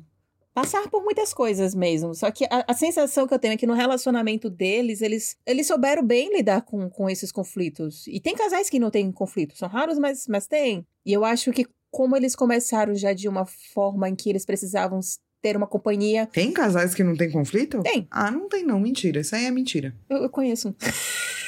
[0.54, 2.16] passar por muitas coisas mesmo.
[2.16, 5.68] Só que a, a, sensação que eu tenho é que no relacionamento deles, eles, eles
[5.68, 8.08] souberam bem lidar com, com esses conflitos.
[8.08, 10.86] E tem casais que não têm conflitos, são raros, mas, mas tem.
[11.06, 15.00] E eu acho que como eles começaram já de uma forma em que eles precisavam
[15.42, 16.28] ter uma companhia.
[16.28, 17.82] Tem casais que não tem conflito?
[17.82, 18.08] Tem.
[18.12, 19.22] Ah, não tem não, mentira.
[19.22, 19.94] Isso aí é mentira.
[20.10, 20.76] Eu, eu conheço.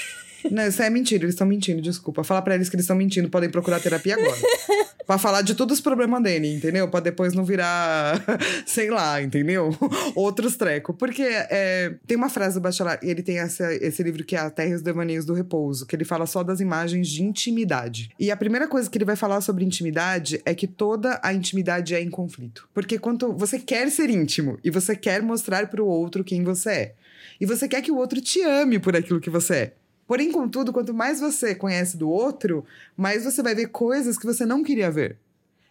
[0.50, 2.24] Não, isso é mentira, eles estão mentindo, desculpa.
[2.24, 4.38] Falar para eles que eles estão mentindo, podem procurar terapia agora.
[5.06, 6.88] pra falar de todos os problemas dele, entendeu?
[6.88, 8.24] Pra depois não virar,
[8.66, 9.76] sei lá, entendeu?
[10.16, 10.96] Outros trecos.
[10.98, 14.39] Porque é, tem uma frase do Bachelard, e ele tem essa, esse livro que é
[14.39, 18.10] A Terra e os Devaneios do Repouso, que ele fala só das imagens de intimidade.
[18.20, 21.94] E a primeira coisa que ele vai falar sobre intimidade é que toda a intimidade
[21.94, 22.70] é em conflito.
[22.74, 26.70] Porque quando você quer ser íntimo e você quer mostrar para o outro quem você
[26.70, 26.94] é.
[27.39, 29.74] E você quer que o outro te ame por aquilo que você é.
[30.12, 32.66] Porém, contudo, quanto mais você conhece do outro,
[32.97, 35.16] mais você vai ver coisas que você não queria ver.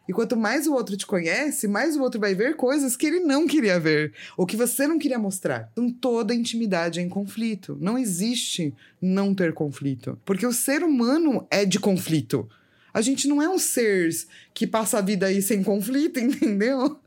[0.08, 3.20] E quanto mais o outro te conhece, mais o outro vai ver coisas que ele
[3.20, 5.68] não queria ver, ou que você não queria mostrar.
[5.72, 7.76] Então toda intimidade é em conflito.
[7.78, 10.18] Não existe não ter conflito.
[10.24, 12.48] Porque o ser humano é de conflito.
[12.94, 14.08] A gente não é um ser
[14.54, 16.98] que passa a vida aí sem conflito, entendeu?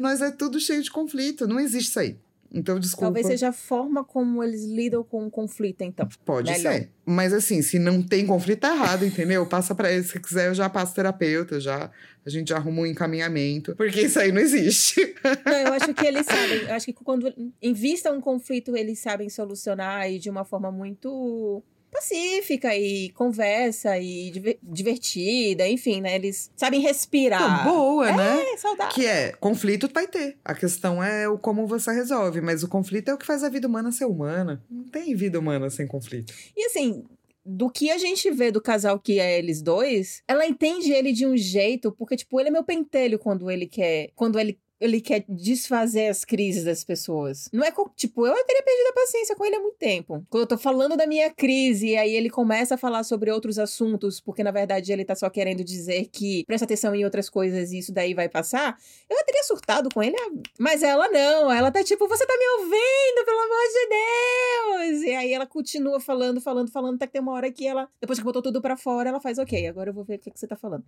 [0.00, 2.16] Nós é tudo cheio de conflito, não existe isso aí.
[2.52, 3.06] Então, desculpa.
[3.06, 6.08] Talvez seja a forma como eles lidam com o conflito, então.
[6.24, 6.72] Pode Melhor.
[6.72, 6.90] ser.
[7.04, 9.46] Mas assim, se não tem conflito, tá errado, entendeu?
[9.46, 10.04] Passa pra ele.
[10.04, 11.90] Se quiser, eu já passo terapeuta, já.
[12.24, 13.76] A gente já arruma um encaminhamento.
[13.76, 15.14] Porque isso aí não existe.
[15.44, 16.58] Não, eu acho que eles sabem.
[16.62, 17.32] Eu acho que quando
[17.62, 21.62] em vista um conflito, eles sabem solucionar e de uma forma muito
[21.96, 26.14] pacífica e conversa e diver- divertida, enfim, né?
[26.14, 27.64] Eles sabem respirar.
[27.64, 28.42] Boa, né?
[28.52, 28.94] É, saudável.
[28.94, 30.36] Que é, conflito vai ter.
[30.44, 32.40] A questão é o como você resolve.
[32.40, 34.62] Mas o conflito é o que faz a vida humana ser humana.
[34.70, 36.32] Não tem vida humana sem conflito.
[36.56, 37.04] E assim,
[37.44, 41.24] do que a gente vê do casal que é eles dois, ela entende ele de
[41.26, 44.10] um jeito, porque, tipo, ele é meu pentelho quando ele quer.
[44.14, 44.58] Quando ele.
[44.80, 47.48] Ele quer desfazer as crises das pessoas.
[47.52, 50.24] Não é tipo, eu teria perdido a paciência com ele há muito tempo.
[50.28, 53.58] Quando eu tô falando da minha crise, e aí ele começa a falar sobre outros
[53.58, 57.72] assuntos, porque na verdade ele tá só querendo dizer que presta atenção em outras coisas
[57.72, 60.16] e isso daí vai passar, eu teria surtado com ele.
[60.58, 65.02] Mas ela não, ela tá tipo, você tá me ouvindo, pelo amor de Deus!
[65.02, 68.18] E aí ela continua falando, falando, falando, até que tem uma hora que ela, depois
[68.18, 70.38] que botou tudo pra fora, ela faz, ok, agora eu vou ver o que, que
[70.38, 70.84] você tá falando.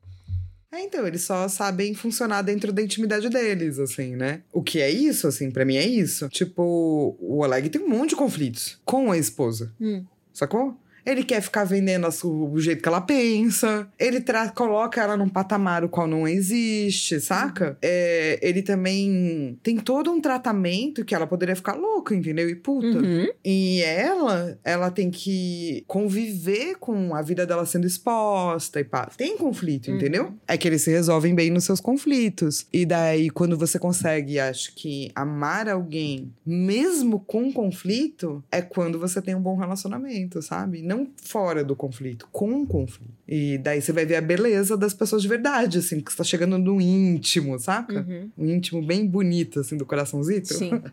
[0.71, 4.43] É, então, eles só sabem funcionar dentro da intimidade deles, assim, né?
[4.53, 6.29] O que é isso, assim, pra mim é isso.
[6.29, 9.73] Tipo, o Oleg tem um monte de conflitos com a esposa.
[9.81, 10.05] Hum.
[10.33, 10.79] Sacou?
[11.09, 13.89] Ele quer ficar vendendo o jeito que ela pensa.
[13.99, 14.23] Ele
[14.55, 17.79] coloca ela num patamar o qual não existe, saca?
[17.81, 22.49] É, ele também tem todo um tratamento que ela poderia ficar louca, entendeu?
[22.51, 22.99] E puta.
[22.99, 23.27] Uhum.
[23.45, 29.07] E ela, ela tem que conviver com a vida dela sendo exposta e pá.
[29.17, 29.97] Tem conflito, Uhum.
[29.97, 30.35] entendeu?
[30.47, 32.67] É que eles se resolvem bem nos seus conflitos.
[32.73, 39.23] E daí, quando você consegue, acho que, amar alguém, mesmo com conflito, é quando você
[39.23, 40.83] tem um bom relacionamento, sabe?
[40.83, 43.13] Não fora do conflito, com o conflito.
[43.27, 46.25] E daí você vai ver a beleza das pessoas de verdade, assim, que você tá
[46.25, 48.01] chegando no íntimo, saca?
[48.01, 48.31] Uhum.
[48.39, 50.55] Um íntimo bem bonito, assim, do coraçãozito.
[50.55, 50.71] Sim.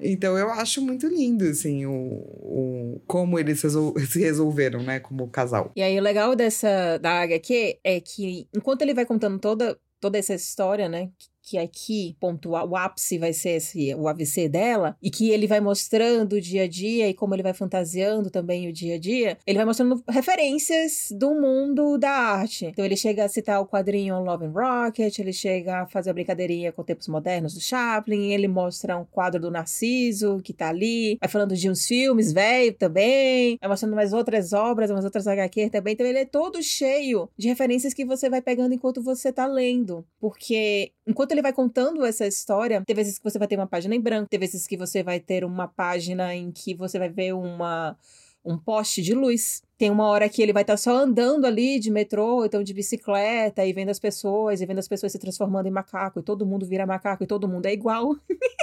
[0.00, 5.28] Então eu acho muito lindo, assim, o, o como eles resol- se resolveram, né, como
[5.28, 5.70] casal.
[5.76, 10.18] E aí, o legal dessa da HQ é que, enquanto ele vai contando toda, toda
[10.18, 11.08] essa história, né?
[11.46, 16.34] Que aqui, o ápice vai ser esse, o AVC dela, e que ele vai mostrando
[16.36, 19.58] o dia a dia e como ele vai fantasiando também o dia a dia, ele
[19.58, 22.66] vai mostrando referências do mundo da arte.
[22.66, 26.14] Então ele chega a citar o quadrinho Love and Rocket, ele chega a fazer a
[26.14, 31.18] brincadeirinha com tempos modernos do Chaplin, ele mostra um quadro do Narciso que tá ali,
[31.20, 35.70] vai falando de uns filmes velho também, vai mostrando mais outras obras, umas outras HQ
[35.70, 35.92] também.
[35.92, 40.06] Então ele é todo cheio de referências que você vai pegando enquanto você tá lendo.
[40.18, 43.94] Porque enquanto ele vai contando essa história, tem vezes que você vai ter uma página
[43.94, 47.34] em branco, tem vezes que você vai ter uma página em que você vai ver
[47.34, 47.96] uma
[48.44, 49.62] um poste de luz.
[49.78, 53.64] Tem uma hora que ele vai estar só andando ali de metrô, então de bicicleta,
[53.64, 56.66] e vendo as pessoas, e vendo as pessoas se transformando em macaco, e todo mundo
[56.66, 58.14] vira macaco, e todo mundo é igual.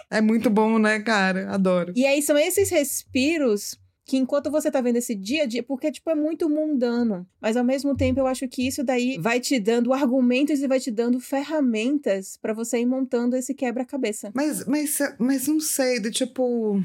[0.10, 1.50] É muito bom, né, cara?
[1.50, 1.94] Adoro.
[1.96, 3.80] E aí são esses respiros
[4.12, 7.26] que enquanto você tá vendo esse dia a dia, porque, tipo, é muito mundano.
[7.40, 10.82] Mas ao mesmo tempo, eu acho que isso daí vai te dando argumentos e vai
[10.82, 14.30] te dando ferramentas pra você ir montando esse quebra-cabeça.
[14.34, 16.84] Mas, mas, mas não sei, de tipo.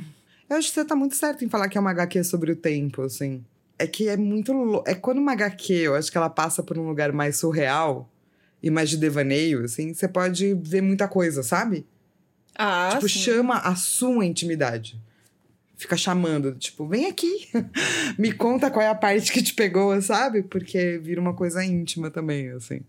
[0.49, 2.57] Eu acho que você tá muito certo em falar que é uma HQ sobre o
[2.57, 3.45] tempo, assim.
[3.77, 4.85] É que é muito.
[4.87, 8.09] É quando uma HQ, eu acho que ela passa por um lugar mais surreal
[8.63, 11.85] e mais de devaneio, assim, você pode ver muita coisa, sabe?
[12.55, 13.19] Ah, tipo, sim.
[13.19, 15.05] chama a sua intimidade.
[15.77, 17.49] Fica chamando, tipo, vem aqui.
[18.19, 20.43] Me conta qual é a parte que te pegou, sabe?
[20.43, 22.81] Porque vira uma coisa íntima também, assim.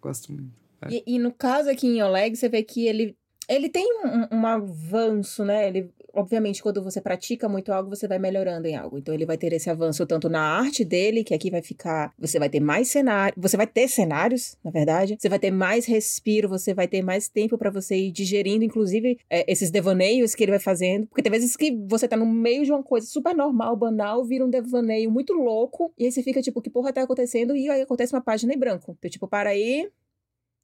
[0.00, 0.50] Gosto muito.
[0.88, 3.14] E, e no caso aqui em Oleg, você vê que ele,
[3.48, 5.68] ele tem um, um avanço, né?
[5.68, 8.98] Ele, obviamente, quando você pratica muito algo, você vai melhorando em algo.
[8.98, 12.12] Então, ele vai ter esse avanço tanto na arte dele, que aqui vai ficar.
[12.18, 13.34] Você vai ter mais cenário.
[13.36, 15.16] Você vai ter cenários, na verdade.
[15.18, 19.18] Você vai ter mais respiro, você vai ter mais tempo pra você ir digerindo, inclusive,
[19.28, 21.06] é, esses devaneios que ele vai fazendo.
[21.06, 24.44] Porque tem vezes que você tá no meio de uma coisa super normal, banal, vira
[24.44, 25.92] um devaneio muito louco.
[25.98, 27.56] E aí você fica tipo, que porra tá acontecendo?
[27.56, 28.96] E aí acontece uma página em branco.
[28.98, 29.90] Então, tipo, para aí.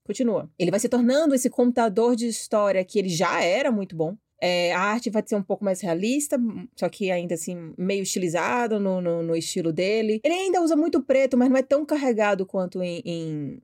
[0.04, 0.50] Continua.
[0.58, 4.16] Ele vai se tornando esse contador de história que ele já era muito bom.
[4.40, 6.38] É, a arte vai ser um pouco mais realista,
[6.76, 10.20] só que ainda assim, meio estilizado no, no, no estilo dele.
[10.22, 13.62] Ele ainda usa muito preto, mas não é tão carregado quanto em, em,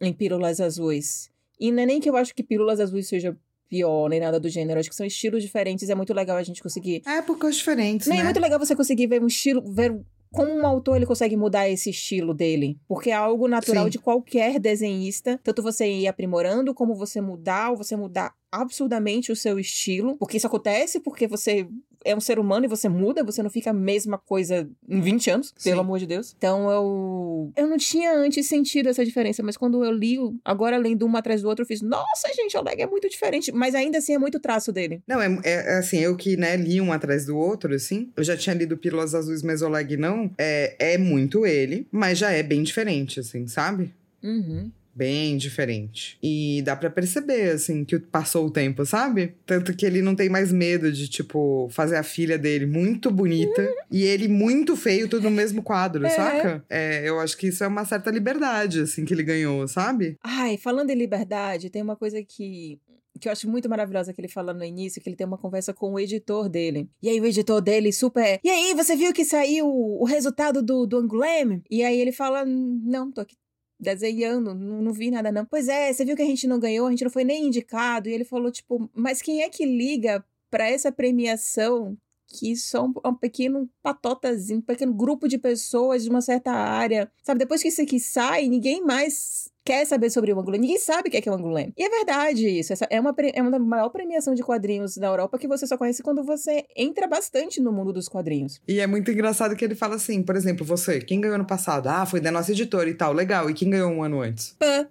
[0.00, 1.30] em Pílulas Azuis.
[1.58, 3.36] E não é nem que eu acho que Pílulas Azuis seja
[3.72, 4.78] pior, nem nada do gênero.
[4.78, 5.88] Acho que são estilos diferentes.
[5.88, 7.02] É muito legal a gente conseguir.
[7.06, 8.20] É épocas diferentes, Não, né?
[8.20, 9.98] é muito legal você conseguir ver um estilo, ver
[10.32, 12.78] como um autor ele consegue mudar esse estilo dele.
[12.88, 13.90] Porque é algo natural Sim.
[13.90, 15.38] de qualquer desenhista.
[15.44, 20.16] Tanto você ir aprimorando, como você mudar, ou você mudar absurdamente o seu estilo.
[20.16, 21.68] Porque isso acontece porque você
[22.04, 25.30] é um ser humano e você muda, você não fica a mesma coisa em 20
[25.30, 25.70] anos, Sim.
[25.70, 26.34] pelo amor de Deus.
[26.36, 27.52] Então eu.
[27.56, 31.42] Eu não tinha antes sentido essa diferença, mas quando eu li, agora lendo um atrás
[31.42, 33.52] do outro, eu fiz, nossa, gente, o Oleg é muito diferente.
[33.52, 35.02] Mas ainda assim é muito traço dele.
[35.06, 38.10] Não, é, é- é assim, eu que, né, li um atrás do outro, assim.
[38.16, 40.30] Eu já tinha lido Pílulas Azuis, mas Oleg não.
[40.38, 43.92] É, é muito ele, mas já é bem diferente, assim, sabe?
[44.22, 44.70] Uhum.
[44.94, 46.18] Bem diferente.
[46.22, 49.34] E dá pra perceber, assim, que passou o tempo, sabe?
[49.46, 53.66] Tanto que ele não tem mais medo de, tipo, fazer a filha dele muito bonita
[53.90, 56.10] e ele muito feio, tudo no mesmo quadro, É.
[56.10, 56.64] saca?
[56.68, 60.16] É, eu acho que isso é uma certa liberdade, assim, que ele ganhou, sabe?
[60.22, 62.78] Ai, falando em liberdade, tem uma coisa que.
[63.20, 65.72] Que eu acho muito maravilhosa que ele fala no início, que ele tem uma conversa
[65.72, 66.88] com o editor dele.
[67.00, 68.40] E aí o editor dele super.
[68.42, 71.62] E aí, você viu que saiu o resultado do, do Angoulême?
[71.70, 73.36] E aí ele fala: Não, tô aqui
[73.82, 75.44] desenhando, não, não vi nada não.
[75.44, 78.08] Pois é, você viu que a gente não ganhou, a gente não foi nem indicado.
[78.08, 82.94] E ele falou, tipo, mas quem é que liga pra essa premiação que só um,
[83.04, 87.10] um pequeno patotazinho, um pequeno grupo de pessoas de uma certa área.
[87.22, 90.62] Sabe, depois que isso aqui sai, ninguém mais quer saber sobre o Angoulême.
[90.62, 91.72] Ninguém sabe o que é, que é o Angoulême.
[91.76, 92.72] E é verdade isso.
[92.72, 95.76] Essa é uma, é uma da maior premiação de quadrinhos da Europa que você só
[95.76, 98.60] conhece quando você entra bastante no mundo dos quadrinhos.
[98.66, 101.88] E é muito engraçado que ele fala assim, por exemplo, você, quem ganhou ano passado?
[101.88, 103.48] Ah, foi da nossa editora e tal, legal.
[103.50, 104.56] E quem ganhou um ano antes?
[104.58, 104.88] Pã!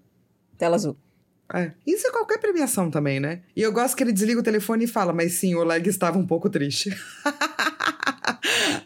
[0.57, 0.95] Tela azul.
[1.53, 1.71] É.
[1.85, 3.41] Isso é qualquer premiação também, né?
[3.55, 6.17] E eu gosto que ele desliga o telefone e fala, mas sim, o Oleg estava
[6.17, 6.95] um pouco triste.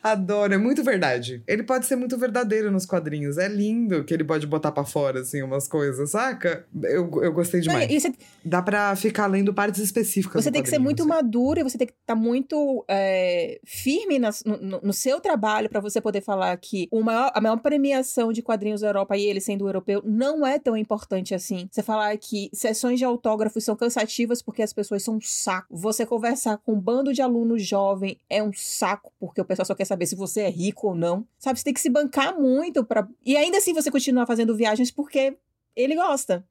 [0.08, 1.41] Adoro, é muito verdade.
[1.47, 3.39] Ele pode ser muito verdadeiro nos quadrinhos.
[3.39, 6.64] É lindo que ele pode botar pra fora, assim, umas coisas, saca?
[6.84, 7.89] Eu, eu gostei Não, demais.
[7.91, 8.14] e você,
[8.45, 11.10] Dá pra ficar lendo partes específicas você tem que ser muito assim.
[11.10, 15.80] maduro e você tem que estar muito é, firme nas- no, no- seu trabalho pra
[15.80, 19.41] você poder falar que o maior- a maior premiação de quadrinhos da Europa e ele
[19.41, 21.68] sendo europeu não é tão importante assim.
[21.72, 25.76] Você falar que sessões de autógrafos são cansativas porque as pessoas são um saco.
[25.76, 29.74] Você conversar com um bando de alunos jovem é um saco porque o pessoal só
[29.74, 31.28] quer saber se você é rico ou não.
[31.38, 34.89] Sabe, você tem que se bancar muito para E ainda assim você continuar fazendo viagens
[34.89, 35.38] porque
[35.76, 36.43] ele gosta.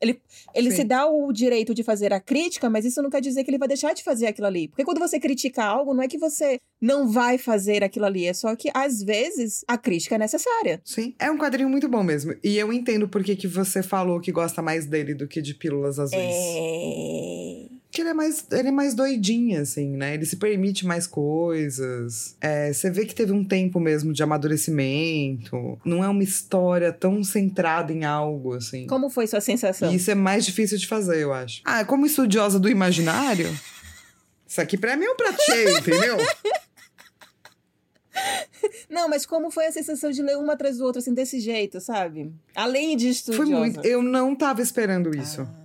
[0.00, 0.20] Ele,
[0.54, 0.76] ele Sim.
[0.76, 3.58] se dá o direito de fazer a crítica, mas isso não quer dizer que ele
[3.58, 4.68] vai deixar de fazer aquilo ali.
[4.68, 8.34] Porque quando você critica algo, não é que você não vai fazer aquilo ali, é
[8.34, 10.80] só que às vezes a crítica é necessária.
[10.84, 12.34] Sim, é um quadrinho muito bom mesmo.
[12.42, 15.54] E eu entendo por que, que você falou que gosta mais dele do que de
[15.54, 16.20] Pílulas Azuis.
[16.20, 17.68] É.
[17.94, 20.14] Que ele é mais, ele é mais doidinho, assim, né?
[20.14, 22.36] Ele se permite mais coisas.
[22.40, 25.78] É, você vê que teve um tempo mesmo de amadurecimento.
[25.84, 28.88] Não é uma história tão centrada em algo, assim.
[28.88, 29.92] Como foi sua sensação?
[29.92, 31.62] E isso é mais difícil de fazer, eu acho.
[31.64, 33.46] Ah, como estudiosa do imaginário,
[34.44, 36.16] isso aqui pra mim é um prato cheio, entendeu?
[38.90, 41.80] Não, mas como foi a sensação de ler uma atrás do outro, assim, desse jeito,
[41.80, 42.32] sabe?
[42.56, 43.52] Além de Foi estudiosa.
[43.52, 43.84] muito.
[43.84, 45.42] Eu não tava esperando isso.
[45.42, 45.63] Ah.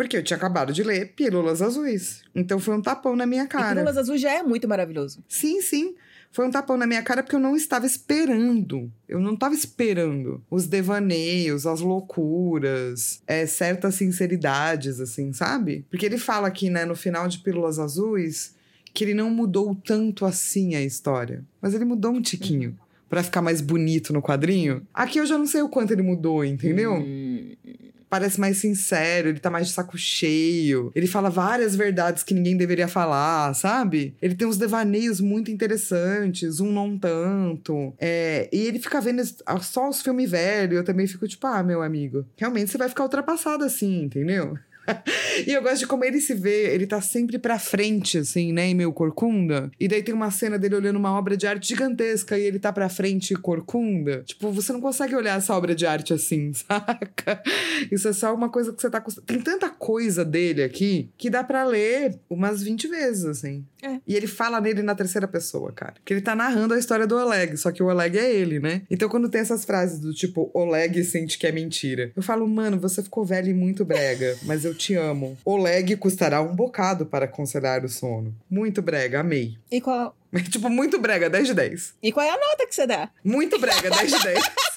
[0.00, 2.22] Porque eu tinha acabado de ler Pílulas Azuis.
[2.34, 3.74] Então foi um tapão na minha E cara.
[3.74, 5.22] Pílulas Azul já é muito maravilhoso.
[5.28, 5.94] Sim, sim.
[6.32, 8.90] Foi um tapão na minha cara porque eu não estava esperando.
[9.06, 15.84] Eu não estava esperando os devaneios, as loucuras, é, certas sinceridades, assim, sabe?
[15.90, 18.54] Porque ele fala aqui, né, no final de Pílulas Azuis,
[18.94, 21.44] que ele não mudou tanto assim a história.
[21.60, 22.74] Mas ele mudou um tiquinho.
[23.06, 24.86] Pra ficar mais bonito no quadrinho.
[24.94, 26.94] Aqui eu já não sei o quanto ele mudou, entendeu?
[26.94, 27.56] Hum.
[28.10, 30.90] Parece mais sincero, ele tá mais de saco cheio.
[30.94, 34.14] Ele fala várias verdades que ninguém deveria falar, sabe?
[34.20, 37.94] Ele tem uns devaneios muito interessantes, um não tanto.
[37.98, 39.22] É, e ele fica vendo
[39.62, 43.04] só os filmes velhos, eu também fico tipo, ah, meu amigo, realmente você vai ficar
[43.04, 44.58] ultrapassado assim, entendeu?
[45.46, 48.66] e eu gosto de como ele se vê, ele tá sempre pra frente, assim, né,
[48.66, 49.70] em meio corcunda.
[49.78, 52.72] E daí tem uma cena dele olhando uma obra de arte gigantesca e ele tá
[52.72, 54.22] pra frente corcunda.
[54.24, 57.42] Tipo, você não consegue olhar essa obra de arte assim, saca?
[57.90, 59.02] Isso é só uma coisa que você tá.
[59.26, 63.64] Tem tanta coisa dele aqui que dá pra ler umas 20 vezes, assim.
[63.82, 63.98] É.
[64.06, 65.94] E ele fala nele na terceira pessoa, cara.
[66.04, 68.82] Que ele tá narrando a história do Oleg, só que o Oleg é ele, né?
[68.90, 72.78] Então quando tem essas frases do tipo, Oleg sente que é mentira, eu falo, mano,
[72.78, 75.36] você ficou velho e muito brega, mas eu te amo.
[75.44, 78.34] Oleg custará um bocado para conciliar o sono.
[78.50, 79.56] Muito brega, amei.
[79.70, 80.16] E qual,
[80.50, 81.94] tipo, muito brega, 10 de 10.
[82.02, 83.10] e qual é a nota que você dá?
[83.22, 84.50] Muito brega, 10 de 10.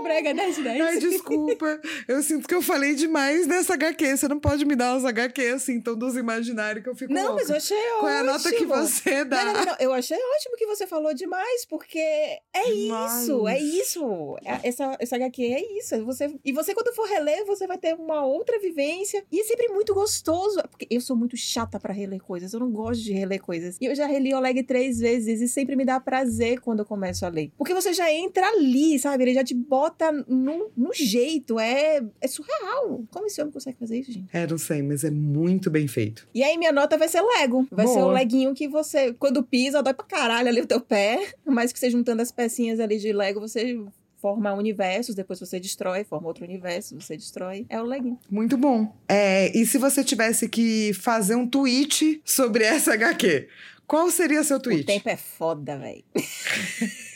[0.00, 0.80] Muito brega, 10 de 10.
[0.80, 1.80] Ai, desculpa.
[2.08, 4.16] Eu sinto que eu falei demais nessa HQ.
[4.16, 7.36] Você não pode me dar umas HQ assim, todos imaginários que eu fico Não, louca.
[7.36, 8.00] mas eu achei ótimo.
[8.00, 9.44] Qual é a nota que você dá?
[9.44, 12.40] Não, não, não, Eu achei ótimo que você falou demais, porque é
[12.72, 13.22] Demais.
[13.22, 14.36] isso, é isso.
[14.44, 16.04] É- Essa, essa HQ é isso.
[16.04, 19.24] Você, e você, quando for reler, você vai ter uma outra vivência.
[19.30, 20.60] E é sempre muito gostoso.
[20.70, 22.52] Porque eu sou muito chata pra reler coisas.
[22.52, 23.76] Eu não gosto de reler coisas.
[23.80, 27.24] E eu já reli Oleg três vezes e sempre me dá prazer quando eu começo
[27.24, 27.50] a ler.
[27.56, 29.24] Porque você já entra ali, sabe?
[29.24, 31.58] Ele já te bota bota no, no jeito.
[31.58, 33.04] É, é surreal.
[33.10, 34.28] Como esse homem consegue fazer isso, gente?
[34.32, 36.26] É, não sei, mas é muito bem feito.
[36.34, 37.66] E aí, minha nota vai ser Lego.
[37.70, 38.14] Vai ser o Boa.
[38.14, 41.32] leguinho que você, quando pisa, dói pra caralho ali o teu pé.
[41.44, 43.78] Mas que você juntando as pecinhas ali de Lego, você
[44.18, 47.64] forma universos, depois você destrói, forma outro universo, você destrói.
[47.70, 48.18] É o leguinho.
[48.30, 48.94] Muito bom.
[49.08, 53.48] É, e se você tivesse que fazer um tweet sobre essa HQ?
[53.86, 54.84] Qual seria seu O tweet?
[54.84, 56.04] tempo é foda, velho.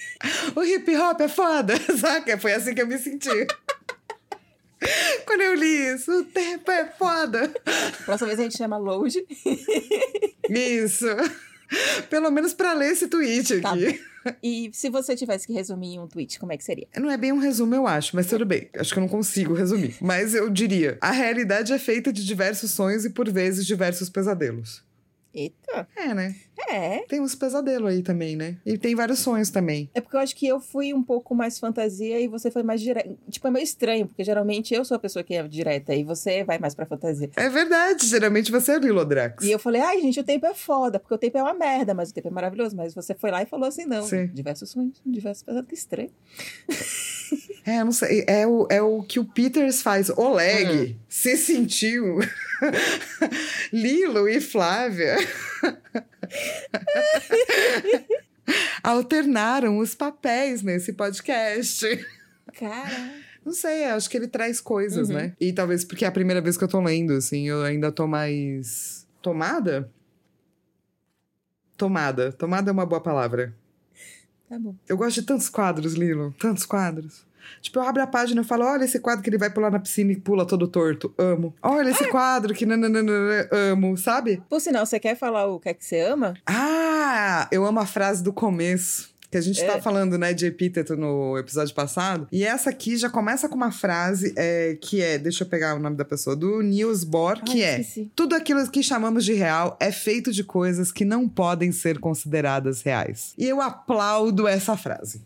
[0.54, 2.38] O hip hop é foda, saca?
[2.38, 3.46] Foi assim que eu me senti.
[5.24, 7.52] Quando eu li isso, o tempo é foda.
[8.04, 9.24] Próxima vez a gente chama Load.
[10.48, 11.06] Isso.
[12.10, 14.00] Pelo menos pra ler esse tweet Tá aqui.
[14.42, 16.86] E se você tivesse que resumir em um tweet, como é que seria?
[16.96, 18.70] Não é bem um resumo, eu acho, mas tudo bem.
[18.76, 19.96] Acho que eu não consigo resumir.
[20.00, 24.82] Mas eu diria: a realidade é feita de diversos sonhos e por vezes diversos pesadelos.
[25.34, 25.88] Eita.
[25.96, 26.34] É, né?
[26.68, 27.00] É.
[27.00, 28.56] Tem uns pesadelos aí também, né?
[28.64, 29.90] E tem vários sonhos também.
[29.92, 32.80] É porque eu acho que eu fui um pouco mais fantasia e você foi mais
[32.80, 33.10] direta.
[33.28, 36.44] Tipo, é meio estranho, porque geralmente eu sou a pessoa que é direta e você
[36.44, 37.28] vai mais pra fantasia.
[37.36, 39.44] É verdade, geralmente você é Lilodrax.
[39.44, 41.94] E eu falei, ai, gente, o tempo é foda, porque o tempo é uma merda,
[41.94, 42.76] mas o tempo é maravilhoso.
[42.76, 44.04] Mas você foi lá e falou assim, não.
[44.04, 44.28] Sim.
[44.28, 46.10] Diversos sonhos, diversos pesados, que estranho.
[47.66, 48.24] É, não sei.
[48.26, 50.10] É o, é o que o Peters faz.
[50.10, 50.96] Oleg Hum.
[51.08, 52.18] se sentiu
[53.72, 55.16] Lilo e Flávia
[58.82, 62.06] alternaram os papéis nesse podcast.
[62.58, 63.10] Cara.
[63.44, 65.16] Não sei, acho que ele traz coisas, Uhum.
[65.16, 65.32] né?
[65.40, 68.06] E talvez porque é a primeira vez que eu tô lendo, assim, eu ainda tô
[68.06, 69.06] mais.
[69.22, 69.90] Tomada?
[71.76, 72.32] Tomada.
[72.32, 73.54] Tomada é uma boa palavra.
[74.48, 74.74] Tá bom.
[74.88, 76.34] Eu gosto de tantos quadros, Lilo.
[76.38, 77.24] Tantos quadros.
[77.60, 79.78] Tipo, eu abro a página e falo: olha esse quadro que ele vai pular na
[79.78, 81.12] piscina e pula todo torto.
[81.18, 81.54] Amo.
[81.62, 83.12] Olha esse quadro que nananana,
[83.50, 84.42] amo, sabe?
[84.48, 86.34] Por sinal, você quer falar o que é que você ama?
[86.46, 89.13] Ah, eu amo a frase do começo.
[89.34, 89.66] Que a gente É.
[89.66, 92.28] tá falando, né, de epíteto no episódio passado.
[92.30, 95.80] E essa aqui já começa com uma frase é, que é, deixa eu pegar o
[95.80, 98.12] nome da pessoa, do Niels Bohr, que Ai, é: esqueci.
[98.14, 102.82] Tudo aquilo que chamamos de real é feito de coisas que não podem ser consideradas
[102.82, 103.34] reais.
[103.36, 105.20] E eu aplaudo essa frase.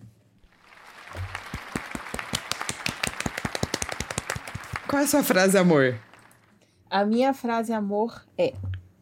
[4.89, 5.97] Qual é a sua frase, amor?
[6.89, 8.55] A minha frase, amor, é: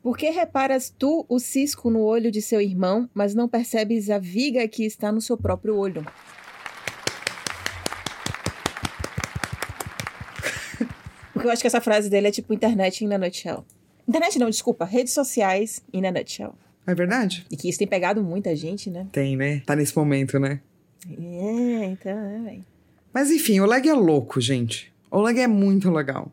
[0.06, 4.20] Por que reparas tu o cisco no olho de seu irmão, mas não percebes a
[4.20, 6.06] viga que está no seu próprio olho?
[11.34, 13.64] Porque eu acho que essa frase dele é tipo internet in a nutshell.
[14.06, 16.54] Internet não, desculpa, redes sociais in a nutshell.
[16.86, 17.44] É verdade?
[17.50, 19.08] E que isso tem pegado muita gente, né?
[19.10, 19.58] Tem, né?
[19.66, 20.60] Tá nesse momento, né?
[21.04, 22.64] É, então, é, velho.
[23.12, 24.94] Mas enfim, o lag é louco, gente.
[25.10, 26.30] O lag é muito legal.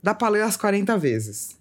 [0.00, 1.56] Dá pra ler as 40 vezes.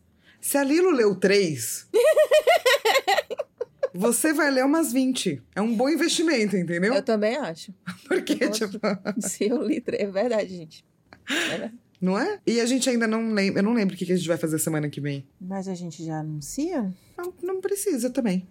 [0.45, 1.87] Se a Lilo leu 3,
[3.91, 5.41] você vai ler umas 20.
[5.55, 6.93] É um bom investimento, entendeu?
[6.93, 7.73] Eu também acho.
[8.07, 8.67] Porque, Poxa.
[8.67, 8.79] tipo,
[9.27, 10.85] Se eu li, é verdade, gente.
[11.27, 11.73] É verdade.
[11.99, 12.39] não é?
[12.45, 13.61] E a gente ainda não lembra.
[13.61, 15.25] Eu não lembro o que a gente vai fazer semana que vem.
[15.41, 16.93] Mas a gente já anuncia?
[17.17, 18.47] Não, não precisa também.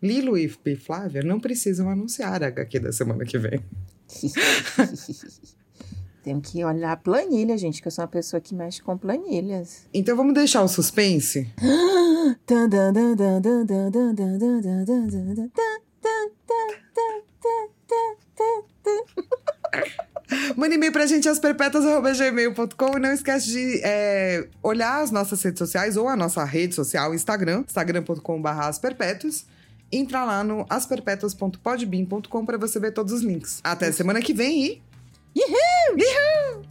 [0.00, 3.60] Lilo e Flávia não precisam anunciar a HQ da semana que vem.
[6.26, 9.86] Tenho que olhar a planilha, gente, que eu sou uma pessoa que mexe com planilhas.
[9.94, 11.48] Então vamos deixar o suspense?
[20.56, 25.96] Manda e-mail pra gente, asperpetas.gmail.com e não esquece de é, olhar as nossas redes sociais
[25.96, 29.46] ou a nossa rede social, Instagram, instagram.com.br asperpetuas.
[29.92, 33.60] Entra lá no asperpetuas.podbean.com pra você ver todos os links.
[33.62, 34.85] Até semana que vem e...
[35.36, 36.00] Uhul!
[36.00, 36.65] Uhul!